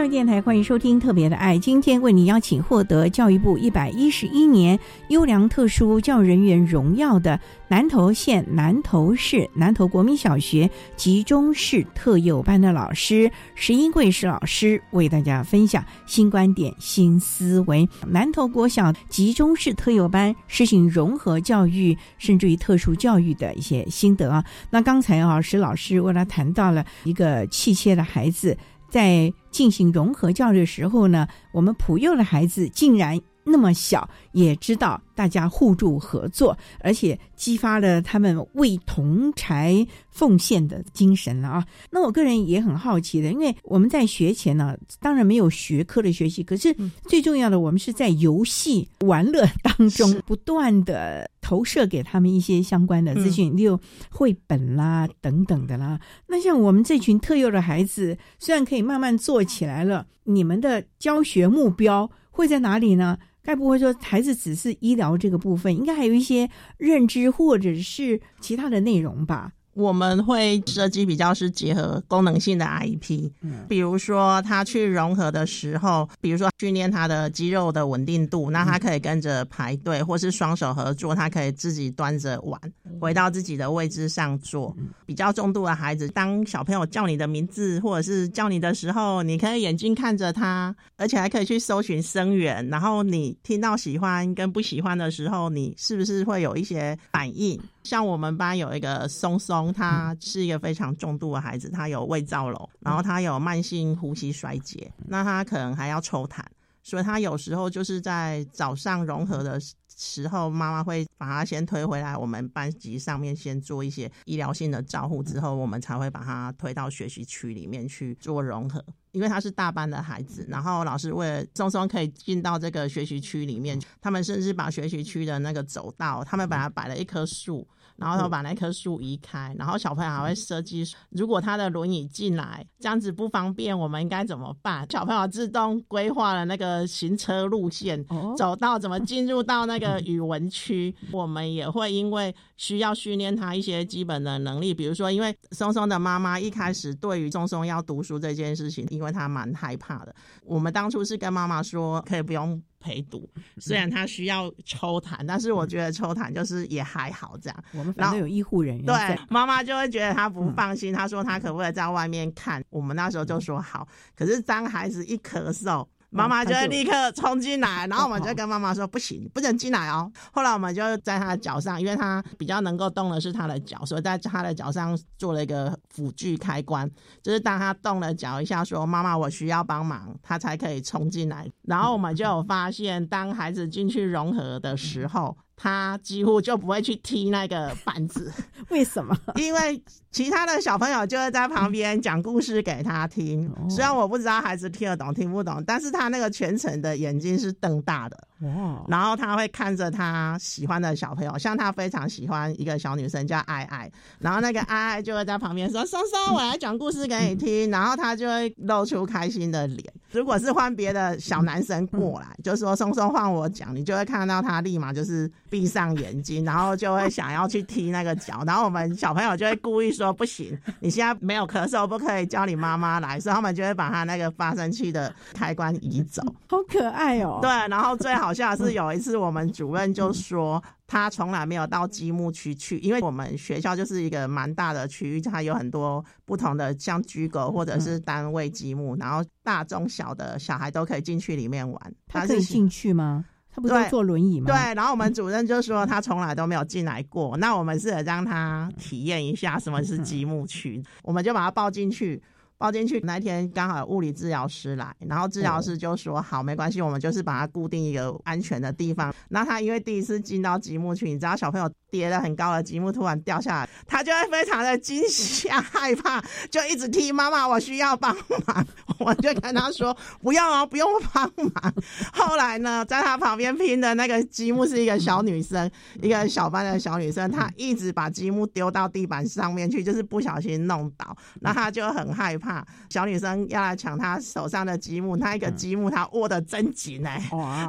[0.05, 4.79] 教育电台欢迎收听《特别的爱》，今天为你邀请获得教育部一百一十一年
[5.09, 17.89] 优良特殊教育人员荣耀的南投县南投市南投国民小学集中式特幼班的老师石英贵石老师，为大家分享新观点、新思维。
[18.07, 24.45] 南投国小集中式特幼班实行融合教育，甚至于特殊教育的一些心得啊。
[24.69, 28.55] 那刚才啊，石老师为他谈到了一个弃切的孩子。
[28.91, 41.67] 在进行融合教育的时候呢，我们普幼的孩子竟然那么小，也知道大家互助合作，而且激发了他们为同才奉献的精神了啊！
[41.91, 46.75] 那我个人也很好奇的，因为我们在学前呢，当然没有学科的学习，可是
[47.07, 51.31] 最重要的，我们是在游戏玩乐当中不断的。
[51.45, 53.79] 投射给他们一些相关的资讯，例如
[54.11, 56.01] 绘本啦等等的啦。
[56.27, 63.19] 那像我们这群特幼的孩子，虽然可以慢慢做起来了，你们的教学目标会在哪里呢？
[63.45, 69.53] 该不会说孩子只是医疗这个部分，应该还有一些认知或者是其他的内容吧？
[69.75, 82.61] 我们会设计比较是结合功能性的 IP，嗯，比如说他去融合的时候，比如说训练他的肌肉的稳定度，那他可以跟着排队，或是双手合作，他可以自己端着碗
[83.01, 84.75] 回到自己的位置上坐。
[85.07, 97.61] 比较重度的孩子，当小朋友叫你的名字或者是叫你的时候，你可以眼睛看着他，而且还可以去搜寻声源，然后你听到喜欢跟不喜欢的时候，你是不是会有一些反应？
[97.85, 106.41] 像我们班有一个松松，他是一个非常重度的孩子，他有胃造瘘，然后他有慢性呼吸衰竭，那他可能还要抽痰，
[106.85, 109.59] 所以他有时候就是在早上融合的
[109.97, 118.85] 时候，妈妈会把他先推回来我们班级上面，先做一些医疗性的照护，之后我们才会把他推到学习区里面去做融合。
[119.13, 127.67] 因为他是大班的孩子，然后老师为了松松可以进到这个学习区里面，他们甚至把学习区的那个走道，他们把它摆了一棵树。
[127.97, 134.87] 然后他把那棵树移开，然后小朋友还会设计，如果他的轮椅进来，这样子不方便，我们应该怎么办？
[134.91, 138.05] 小朋友自动规划了那个行车路线，
[138.37, 140.95] 走到怎么进入到那个语文区。
[141.13, 150.15] 我们也会因为需要训练他一些基本的能力，比如说，因为松松的妈妈一开始对于松松要读书这件事情，因为他蛮害怕的，
[150.45, 152.61] 我们当初是跟妈妈说，可以不用。
[152.85, 153.27] 陪读，
[153.57, 157.65] 虽然他需要抽痰，但是我觉得抽痰就是也还好这样。
[157.73, 160.93] 我们反正有医护人员，对妈妈就会觉得她不放心。
[160.93, 162.63] 她说她可不可以在外面看？
[162.69, 163.89] 我们那时候就说好。
[164.15, 165.87] 可是当孩子一咳嗽。
[166.15, 176.89] 妈妈就会立刻冲进来，然后我们就跟妈妈说：“不行，不能进来哦。”后来我们就在他的脚上，因为他比较能够动的是他的脚，所以在他的脚上做了一个辅具开关，
[177.21, 181.51] 就是当他动了脚一下，说：“妈妈，我需要帮忙”，他才可以冲进来。
[181.63, 185.37] 然后我们就有发现，当孩子进去融合的时候。
[185.65, 188.31] 他几乎就不会去踢那个板子，
[188.69, 189.17] 为什么？
[189.37, 193.51] 因为其他的小朋友就会在旁边讲故事给他听。
[193.71, 198.29] 虽然我不知道孩子听得懂听不懂，但是他那个全程的眼睛是瞪大的。
[198.43, 209.83] 哦，然后他会看着他喜欢的小朋友，像他非常喜欢一个小女生叫爱爱，然后那个爱爱就会在旁边说：“松松，我来讲故事给你听。”然后他就会露出开心的脸。
[210.11, 218.43] 如果是换别的小男生过来， 就说：“松松换我讲。”你就会看到他立马就是闭上眼睛，然后就会想要去踢那个脚。
[218.45, 226.23] 然后后我们小朋友就会故意说不行，你现在没有咳嗽，不可以叫你妈妈来，所以他们就会把他那个发声器的开关移走。
[226.49, 227.39] 好可爱哦！
[227.41, 230.63] 对，然后最好笑的是有一次我们主任就说。
[230.87, 241.95] 他从来没有到积木区去，因为我们学校就是一个蛮大的区域，它有很多不同的像居狗或者是单位积木，然后大中小的小孩都可以进去里面玩。
[242.07, 243.25] 他可以进去吗？
[243.55, 244.47] 他不是坐轮椅吗？
[244.47, 244.75] 对。
[244.75, 247.37] 然后我们主任就说 他从来都没有进来过。
[247.37, 252.21] 那我们是让他体验一下什么是积木区，我们就把他抱进去。
[252.65, 268.67] 抱进去那天刚好物理治疗师来，然后治疗师就说：“好，没关系，我们就是把它固定一个安全的地方。”那他因为第一次进到积木区，你知道小朋友跌了很高的积木突然掉下来，他就会非常的惊吓害怕，就一直踢妈妈，我需要帮忙。
[268.99, 271.75] 我就跟他说：“不要哦，不用帮忙。”
[272.15, 282.54] 后来呢，在他旁边拼的那个积木是一个小女生，一个小班的小女生，她一直把积木丢到地板上面去，就是不小心弄倒，那他就很害怕。
[282.55, 287.21] 怕小女生要来抢她手上的积木，她一个积木她握的真紧哎，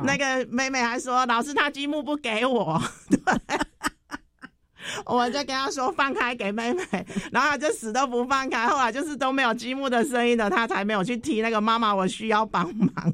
[0.04, 3.20] 那个妹妹还说老师她积木不给我， 对，
[5.06, 6.84] 我就跟她说放开给妹妹，
[7.32, 13.14] 然后她就死都不放开，后来就是都没有积木的声音了，她才没有去提那个妈妈，我需要帮忙。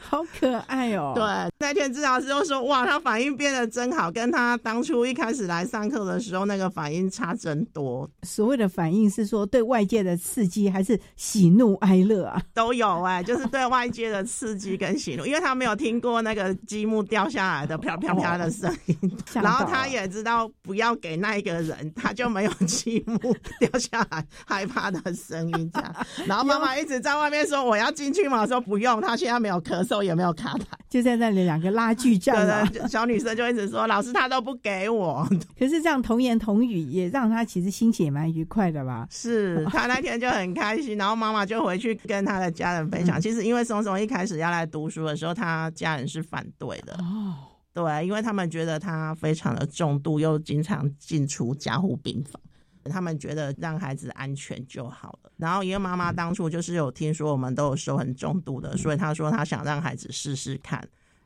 [0.00, 1.12] 好可爱哦！
[1.14, 1.22] 对，
[1.66, 12.40] 那天治疗师就说：“哇，他反应变得真好，跟他当初一开始来上课的时候那个反应差真多。”所谓的反应是说对外界的刺激，还是喜怒哀乐啊？
[12.54, 25.96] 都有哎，就是对外界的刺激跟喜怒，因为他没有听过那个积木掉下来的啪啪啪的声音，然后他也知道不要给那一个人，他就没有积木掉下来害怕的声音这样。
[26.26, 29.56] 然后妈妈一直在外面说：“我要进去嘛。”说不用，他现在没有。
[29.66, 32.66] 咳嗽也没有卡痰，就在那里两个拉锯战。
[32.88, 35.26] 小女生就一直说：“老师他都不给我。
[35.58, 39.06] ”可是这样童言童语也让他其实心情也蛮愉快的吧？
[39.10, 43.20] 是 他那天就很开心，然后妈妈就回去跟他的家人分享。
[43.20, 47.34] 其实因为松松一开始要来读书的时候，他家人是反对的哦。
[47.72, 52.40] 对，因为他们觉得他非常的重度，又经常进出加护病房。
[52.88, 55.30] 他们觉得让孩子安全就好了。
[55.36, 60.80] 然后因为妈妈当初就是有听说我们都有收很重度的，所以他说他想让孩子试试看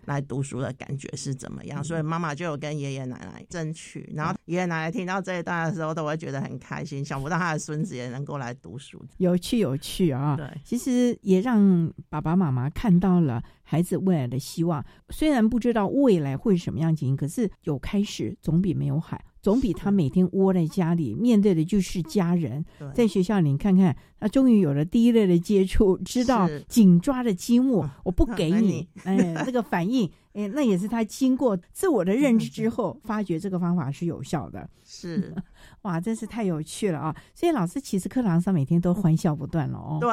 [0.06, 1.82] 来读书的感觉是怎么样。
[1.82, 4.10] 所以妈妈就有跟爷爷奶奶争取。
[4.14, 10.36] 然后爷爷奶奶听到这一段的时候，都会觉得很开心，想不到他的孙子也能够来读书，有趣有趣啊！
[10.36, 14.84] 对，其实也让爸爸妈妈看到了孩子未来的希望。
[15.10, 19.20] 虽然不知道未来会什么样情形，可是有开始总比没有好。
[19.42, 22.64] 总比他每天窝在家里，面对的就是家人。
[22.94, 34.68] 在学校里看看，他终于有了第一类的接触，知道紧抓着积木，我不给你，哎，这个反应，哎，那也是他经过自我的认知之后，发觉这个方法是有效的。
[34.84, 35.34] 是，
[35.82, 37.16] 哇，真是太有趣了啊！
[37.34, 39.98] 所以老师其实课堂上每天都欢笑不断了哦。
[40.02, 40.10] 对。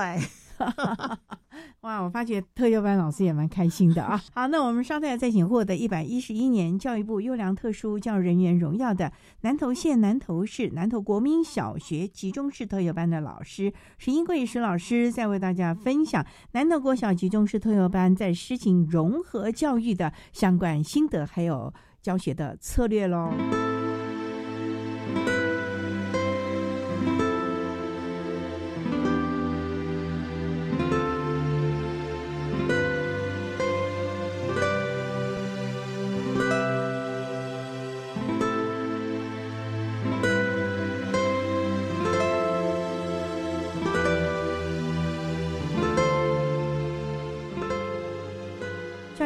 [1.81, 4.19] 哇，我发觉特优班老师也蛮开心的啊。
[4.33, 9.11] 好，那我们稍待再请获得一百一十一年教育部优良特殊教育人员荣耀的
[9.41, 21.71] 南投县南投市南投国民小学集中式特优班的老师石英贵石老师，再为大家分享南投国小集中式特优班在实行融合教育的相关心得，还有
[22.01, 23.31] 教学的策略喽。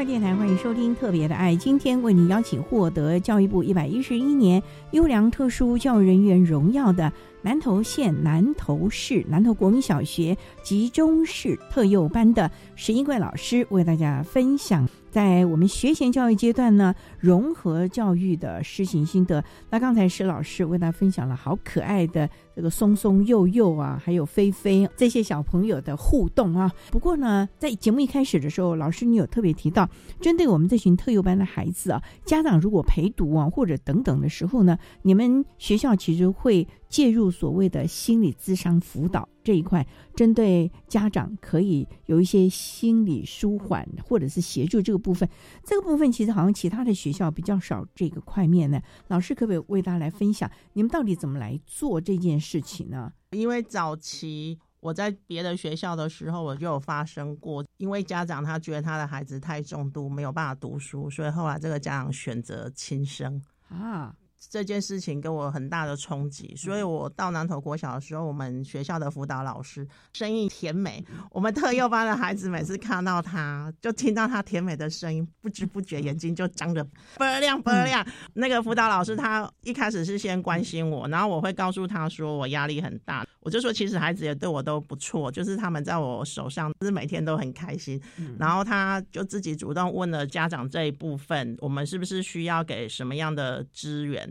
[0.05, 14.87] 电台欢迎收听《特别的爱》，今天为你邀请获得教育部一百一十一年优良特殊教育人员荣耀的南投县南投市南投国民小学集中式特幼班的石英贵老师，为大家分享。
[15.09, 19.43] 在我们学前教育阶段呢，融合教育的施行心得。
[19.69, 26.71] 那刚才石老师为大家分享了好可爱的这个松松幼幼啊，还有菲菲这些小朋友的互动啊。
[26.91, 29.89] 不过呢，在节目一开始的时候，老师你有特别提到，
[30.21, 36.65] 针对我们这群特幼班的孩子啊，家长如果陪读啊或者等等的时候呢，你们学校其实会。
[36.91, 45.27] 介入所谓的心理咨商辅导这一块，针对家长可以有一些心理舒缓或者是协助这个部分，
[45.63, 48.81] 这个部分其实好像其他的学校比较少这个块面呢。
[49.07, 53.13] 老师可不可以为大家来分享，你们到底怎么来做这件事情呢？
[53.31, 64.13] 因为早期我在别的学校的时候，我就有发生过，因为家长他觉得他的孩子太重度没有办法读书，所以后来这个家长选择轻生啊。
[64.49, 78.05] 这件事情给我很大的冲击，所以我到南投国小的时候，我们学校的辅导老师声音甜美，我们特 幼班的孩子每次看到他，就听到他甜美的声音，不知不觉眼睛就张得倍儿亮倍儿亮。
[78.33, 88.01] 那个辅导老师他一开始是先关心我，然后我会告诉他说我压力很大，我就说其实孩子也对我都不错，就是他们在我手上就是每天都很开心。
[88.39, 94.30] 然后他就自己主动问了家长这一部分，我们是不是需要给什么样的资源？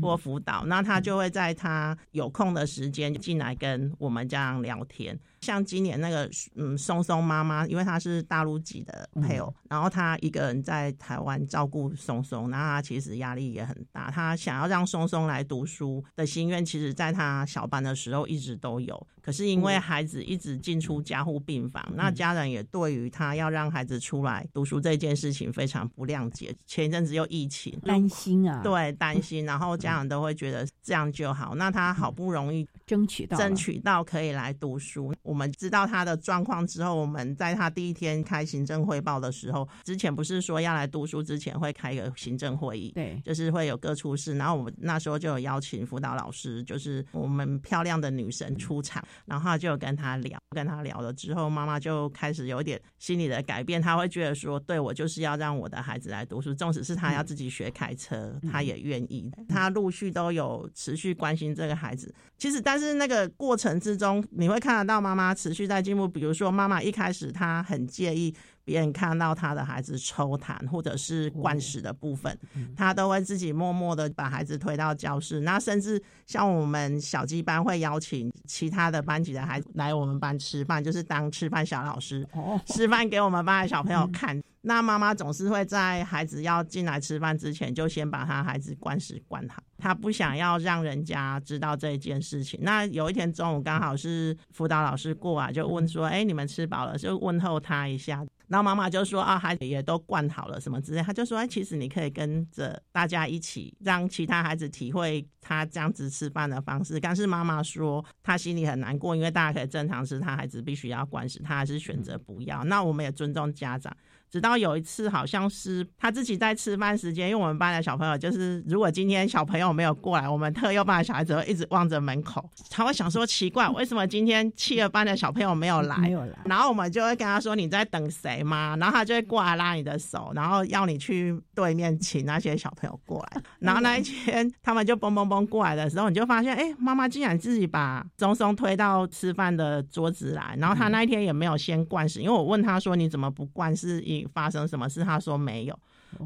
[0.00, 5.18] 或辅导，那他就会在他有空的时间进来跟我们家长聊天。
[5.40, 14.10] 像今年那个嗯松松妈妈，因为她是大陆籍的配偶，然后她一个人在台湾照顾松松，那她其实压力也很大。
[14.10, 19.06] 她想要让松松来读书的心愿，其实在她小班的时候一直都有。
[19.22, 26.54] 可是因为孩子一直进出加护病房，那家人也对于他要让孩子出来读书这件事情非常不谅解。
[26.64, 31.54] 前一阵子又疫情，担心啊，对，担心，然后家长都会觉得这样就好。
[31.54, 62.12] 那他好不容易争取到争取到可以来读书，我们知道他的状况之后，我们在他第一天开行政汇报的时候，之前不是说要来读书之前会开一个行政会议，对，就是会有各处室，然后我们那时候就有邀请辅导老师，就是我们漂亮的女神出场，然后就跟他聊，跟他聊了之后，妈妈就开始有一点心理的改变，他会觉得说，对我就是要让我的孩子来读书，纵使是他要自己学开车，他也愿意，他陆续都有持续关心这个孩子。
[62.38, 66.08] 其实，但是那个过程之中，你会看得到妈妈持续在进步。
[66.08, 68.34] 比如说，妈妈一开始她很介意
[68.66, 72.36] 别人看到他的孩子抽痰或者是灌食的部分，
[72.76, 75.40] 他都会自己默默的把孩子推到教室。
[75.40, 82.26] 那甚至像我们小鸡班会邀请其他的班级的孩子来我们班吃饭，就是当吃饭小老师，
[82.66, 84.42] 示范给我们班的小朋友看。
[84.62, 92.58] 那妈妈总是会在孩子要进来吃饭之前，就先把他孩子灌食灌好，他不想要让人家知道这一件事情。
[92.64, 98.26] 那有一天中午刚好是辅导老师过来，就问说：“哎，你们吃饱了？”就问候他一下。
[98.48, 112.62] 然后妈妈就说：“啊，孩子也都灌好了，什么之类。”他就说：“哎，其实你可以跟着大家一起，让其他孩子体会他这样子吃饭的方式。”但是妈妈说她心里很难过，因为大家可以正常吃，他孩子必须要灌食，他还是选择不要。
[112.64, 113.94] 那我们也尊重家长。
[114.30, 125.96] 直到有一次，好像是他自己在吃饭时间，因为我们班的小朋友就是，如果今天小朋友没有过来，我们特幼班的小孩子会一直望着门口，他会想说奇怪，为什么今天七二班的小朋友没有来？
[125.98, 126.38] 没有来。
[126.44, 128.76] 然后我们就会跟他说你在等谁吗？
[128.78, 133.42] 然后他就会过来拉你的手，然后要你去对面请那些小朋友过来。
[133.60, 144.26] 然后那一天他们就嘣嘣嘣过来的时候，你就发现，哎，妈妈竟然自己把松松推到吃饭的桌子来，然后他那一天也没有先灌食，因为我问他说你怎么不灌是一。
[144.34, 145.04] 发生什么事？
[145.04, 145.78] 他说没有，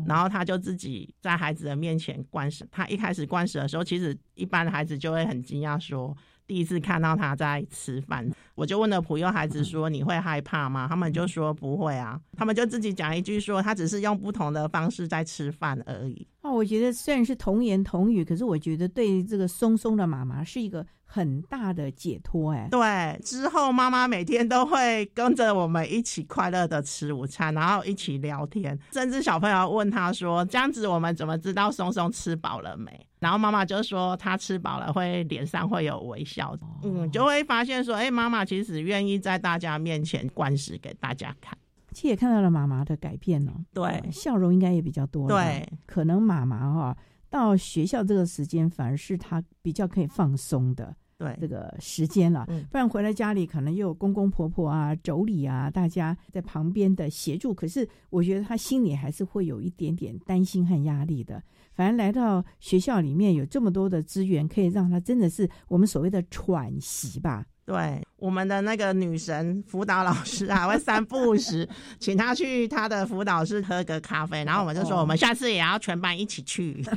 [0.06, 2.66] 然后他就自己在孩子的面前灌食。
[2.70, 6.16] 他一开始灌食的时候，其实一般的孩子就会很惊讶，说
[6.50, 8.28] 第一次看到他在吃饭。
[8.56, 20.84] 我就问了普幼孩子说：“你会害怕吗？”他们就说不会啊，他们就自己讲一句说：“他只是用不同的方式在吃饭而已。”哦，我觉得虽然是童言童语，可是我觉得对这个松松的妈妈是一个。
[21.12, 41.56] 很大的解脱哎，对，之后妈妈每天都会跟着我们一起快乐的吃午餐，然后一起聊天，甚至小朋友问他说：“这样子我们怎么知道松松吃饱了没？”然后妈妈就说：“她吃饱了，会脸上会有微笑。”嗯，就会发现说：“哎，妈妈其实愿意在大家面前灌食给大家看。”
[41.92, 45.28] 其实也看到了妈妈的改变哦，对，笑容应该也比较多。
[45.28, 46.96] 对，可能妈妈哈
[47.28, 50.96] 到学校这个时间，反而是她比较可以放松的。
[51.20, 57.52] 对这个时间了，不然回来家里可能又有公公婆婆啊、妯娌啊，大家在旁边的协助。
[57.52, 61.42] 可是我觉得他心里还是会有一点点担心和压力的。
[61.74, 67.44] 反正来到学校里面有这么多的资源，可以让他真的是我们所谓的喘息吧。
[67.66, 71.68] 对，我们的那个女神辅导老师还会三不五时
[71.98, 76.82] 请他去他的辅导室喝个咖啡，然后我们就说我们下次也要全班一起去。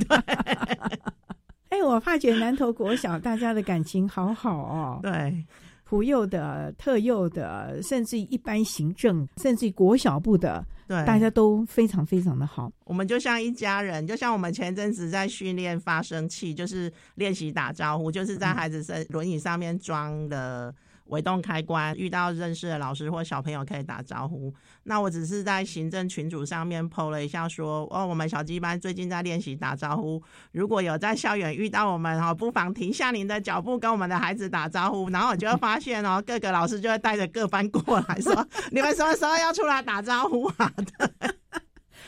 [1.74, 5.00] 哎，我发觉南投国小大家的感情好好哦。
[5.02, 5.44] 对，
[5.84, 12.72] 普幼的、特幼的，甚至一般行政，甚至国小部的，对，大家都非常非常的好。
[12.86, 20.72] 我们就像一家人，就像我们前阵子在训练发声器，就是练习打招呼，就是在孩子身轮椅上面装的。
[21.14, 24.54] 微动开关，遇到认识的老师或小朋友可以打招呼。
[24.84, 30.22] 那我只是在行政群组上面 PO 了一下，说哦，我们小鸡班最近在练习打招呼。
[30.52, 35.10] 如果有在校园遇到我们哦，不妨停下您的脚步，跟我们的孩子打招呼。
[35.10, 40.72] 然后我就会发现哦，各个老师就会带着各班过来说， 你们什么时候要出来打招呼啊？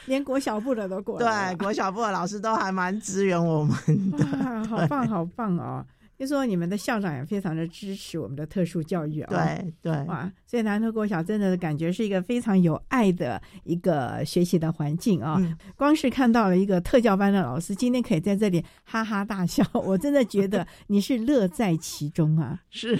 [0.08, 3.76] 连国小部的都过来对，国小部的老师都还蛮支援我们
[4.12, 5.84] 的，好棒，好棒哦！
[6.18, 10.32] 就说你们的校长也非常的支持我们的特殊教育啊，对对，哇！
[10.46, 15.42] 所以南头国小真的感觉是一个非常有爱的一个学习的环境啊。
[15.76, 22.62] 光是看到了一个特教班的老师今天可以在这里哈哈大笑， 我真的觉得你是乐在其中啊。
[22.70, 22.98] 是，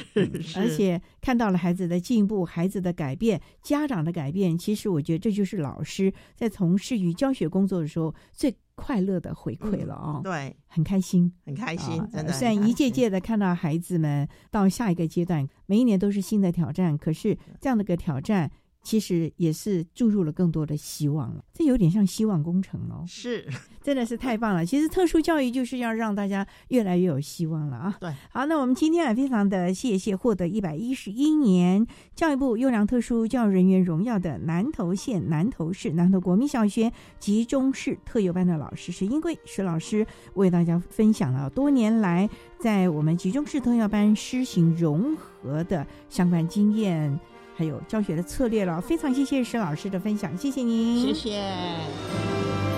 [0.56, 8.54] 而且看到了孩子的进步、孩子的改变、家长的改变，其实我觉得这就是老师在从事于教学工作的时候最。
[8.76, 10.22] 快乐的回馈了啊！
[10.24, 12.32] 对，很开心，很开心，真的。
[12.34, 18.52] 虽然一届届的看到孩子们到下一个阶段，每一年都是新的挑战，可是这样的个挑战。
[18.84, 23.04] 其实也是注入了更多的希望了，这有点像希望工程哦。
[23.08, 23.50] 是，
[23.86, 24.66] 真的是太棒了。
[24.66, 27.96] 其实特殊教育就是要让大家越来越有希望了啊。
[28.00, 42.28] 对，好，那我们今天也非常的谢谢获得一百一十一年教育部优良特殊教育人员荣耀的南投县南投市南投国民小学集中式特优班的老师石英贵石老师，为大家分享了多年来
[42.60, 47.20] 在我们集中式特优班施行融合的相关经验。
[47.58, 52.75] 还有教学的策略了，非常谢谢石老师的分享，谢谢您，谢谢。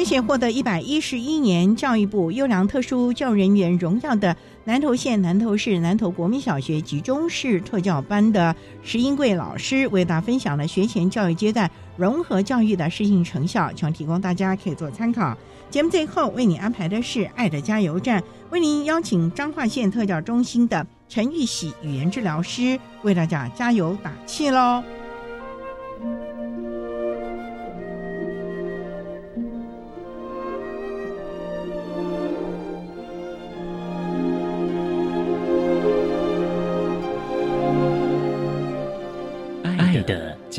[0.00, 4.34] 谢谢获得一百一十一年教育部优良特殊教育人员荣耀的
[4.64, 11.70] 南投县南投市南投国民小学集中式特教班的石英贵老师，为大家分享了学前教育阶段。
[11.98, 15.36] 融合教育的适应成效，希望提供大家可以做参考。
[15.68, 24.82] 节目最后为你安排的是“爱的加油站”，为您邀请彰化县特教中心的陈玉喜语言治疗师为大家加油打气喽！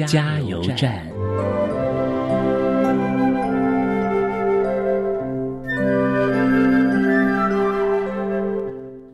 [0.08, 1.06] 加油站。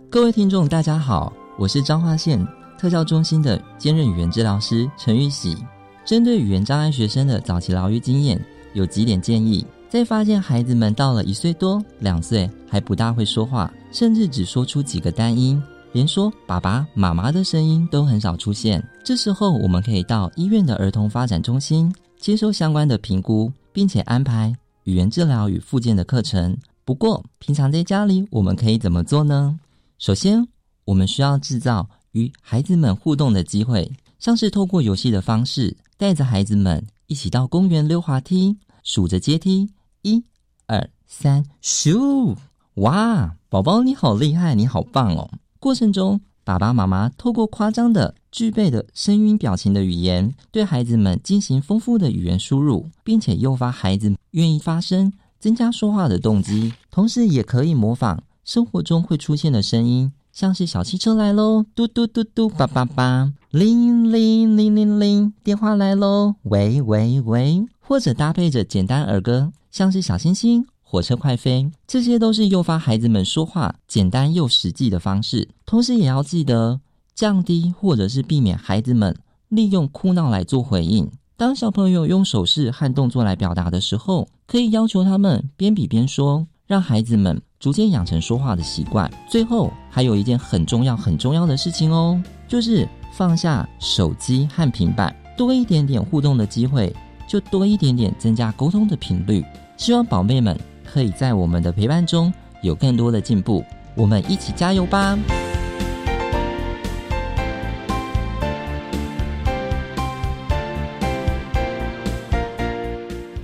[0.10, 2.46] 各位听众，大家好，我是彰化县
[2.78, 5.58] 特教中心的兼任语言治疗师陈玉喜。
[6.06, 8.40] 针对语言障碍学生的早期疗愈经验，
[8.74, 15.62] 有几点建议：在发现孩子们到了一岁多、两岁还不大会说话，甚至只说出几个单音，
[15.94, 26.56] 连说爸爸妈妈的声音都很少出现，这时候我们可以到医院的儿童发展中心接受相关的评估，并且安排语言治疗与复健的课程。
[26.86, 29.60] 不过，平常在家里我们可以怎么做呢？
[29.98, 30.48] 首先，
[30.86, 39.68] 我们需要制造与孩子们互动的机会，像是透过游戏的方式，带着孩子们一起到公园溜滑梯，数着阶梯，
[40.04, 40.24] 一、
[40.68, 42.36] 二、三，咻！
[42.76, 45.30] 哇，宝宝你好厉害，你好棒哦！
[45.60, 58.24] 过程中，爸爸妈妈透过夸张的、具备的声音、表情的语言，对孩子们进行丰富的语言输入，并且诱发孩子愿意发声，增加说话的动机，同时也可以模仿。
[58.43, 75.46] 生活中会出现的声音，像是小汽车来喽，嘟嘟嘟嘟，叭叭叭，铃铃铃铃铃，电话来喽，喂喂喂，或者搭配着简单儿歌，像是小星星，火车快飞，这些都是诱发孩子们说话简单又实际的方式。
[75.66, 76.80] 同时，也要记得
[77.14, 79.14] 降低或者是避免孩子们
[79.50, 81.12] 利用哭闹来做回应。
[81.36, 86.48] 当小朋友用手势和动作来表达的时候，可以要求他们边比边说。
[86.66, 89.10] 让孩子们逐渐养成说话的习惯。
[89.30, 96.94] 最后，还有一件很重要、很重要的事情哦，就是放下手机和平板，多一点点互动的机会，
[97.26, 99.42] 就多一点点增加沟通的频率。
[99.78, 100.60] 希望宝贝们
[100.92, 103.64] 可以在我们的陪伴中有更多的进步。
[103.94, 105.18] 我们一起加油吧！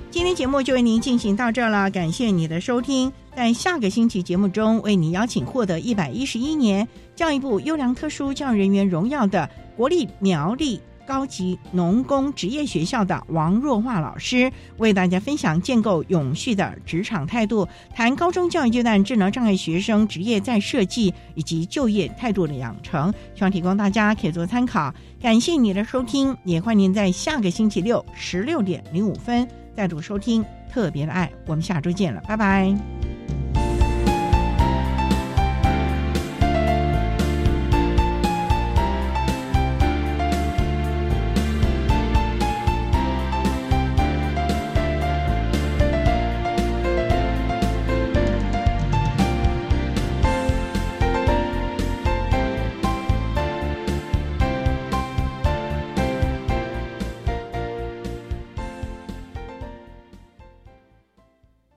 [0.09, 3.11] 今天节目就为您进行到这了，感谢你的收听。
[3.35, 24.93] 在下个星期节目中，为你邀请获得一百一十一年教育部优良特殊教育人员荣耀的国立苗栗高级农工职业学校的王若化老师，为大家分享建构永续的职场态度，谈高中教育阶段智能障碍学生职业再设计以及就业态度的养成，希望提供大家可以做参考。
[25.21, 29.47] 感谢你的收听，也欢迎在下个星期六十六点零五分。
[29.75, 33.22] 再度收听特别的爱，我们下周见了，拜拜。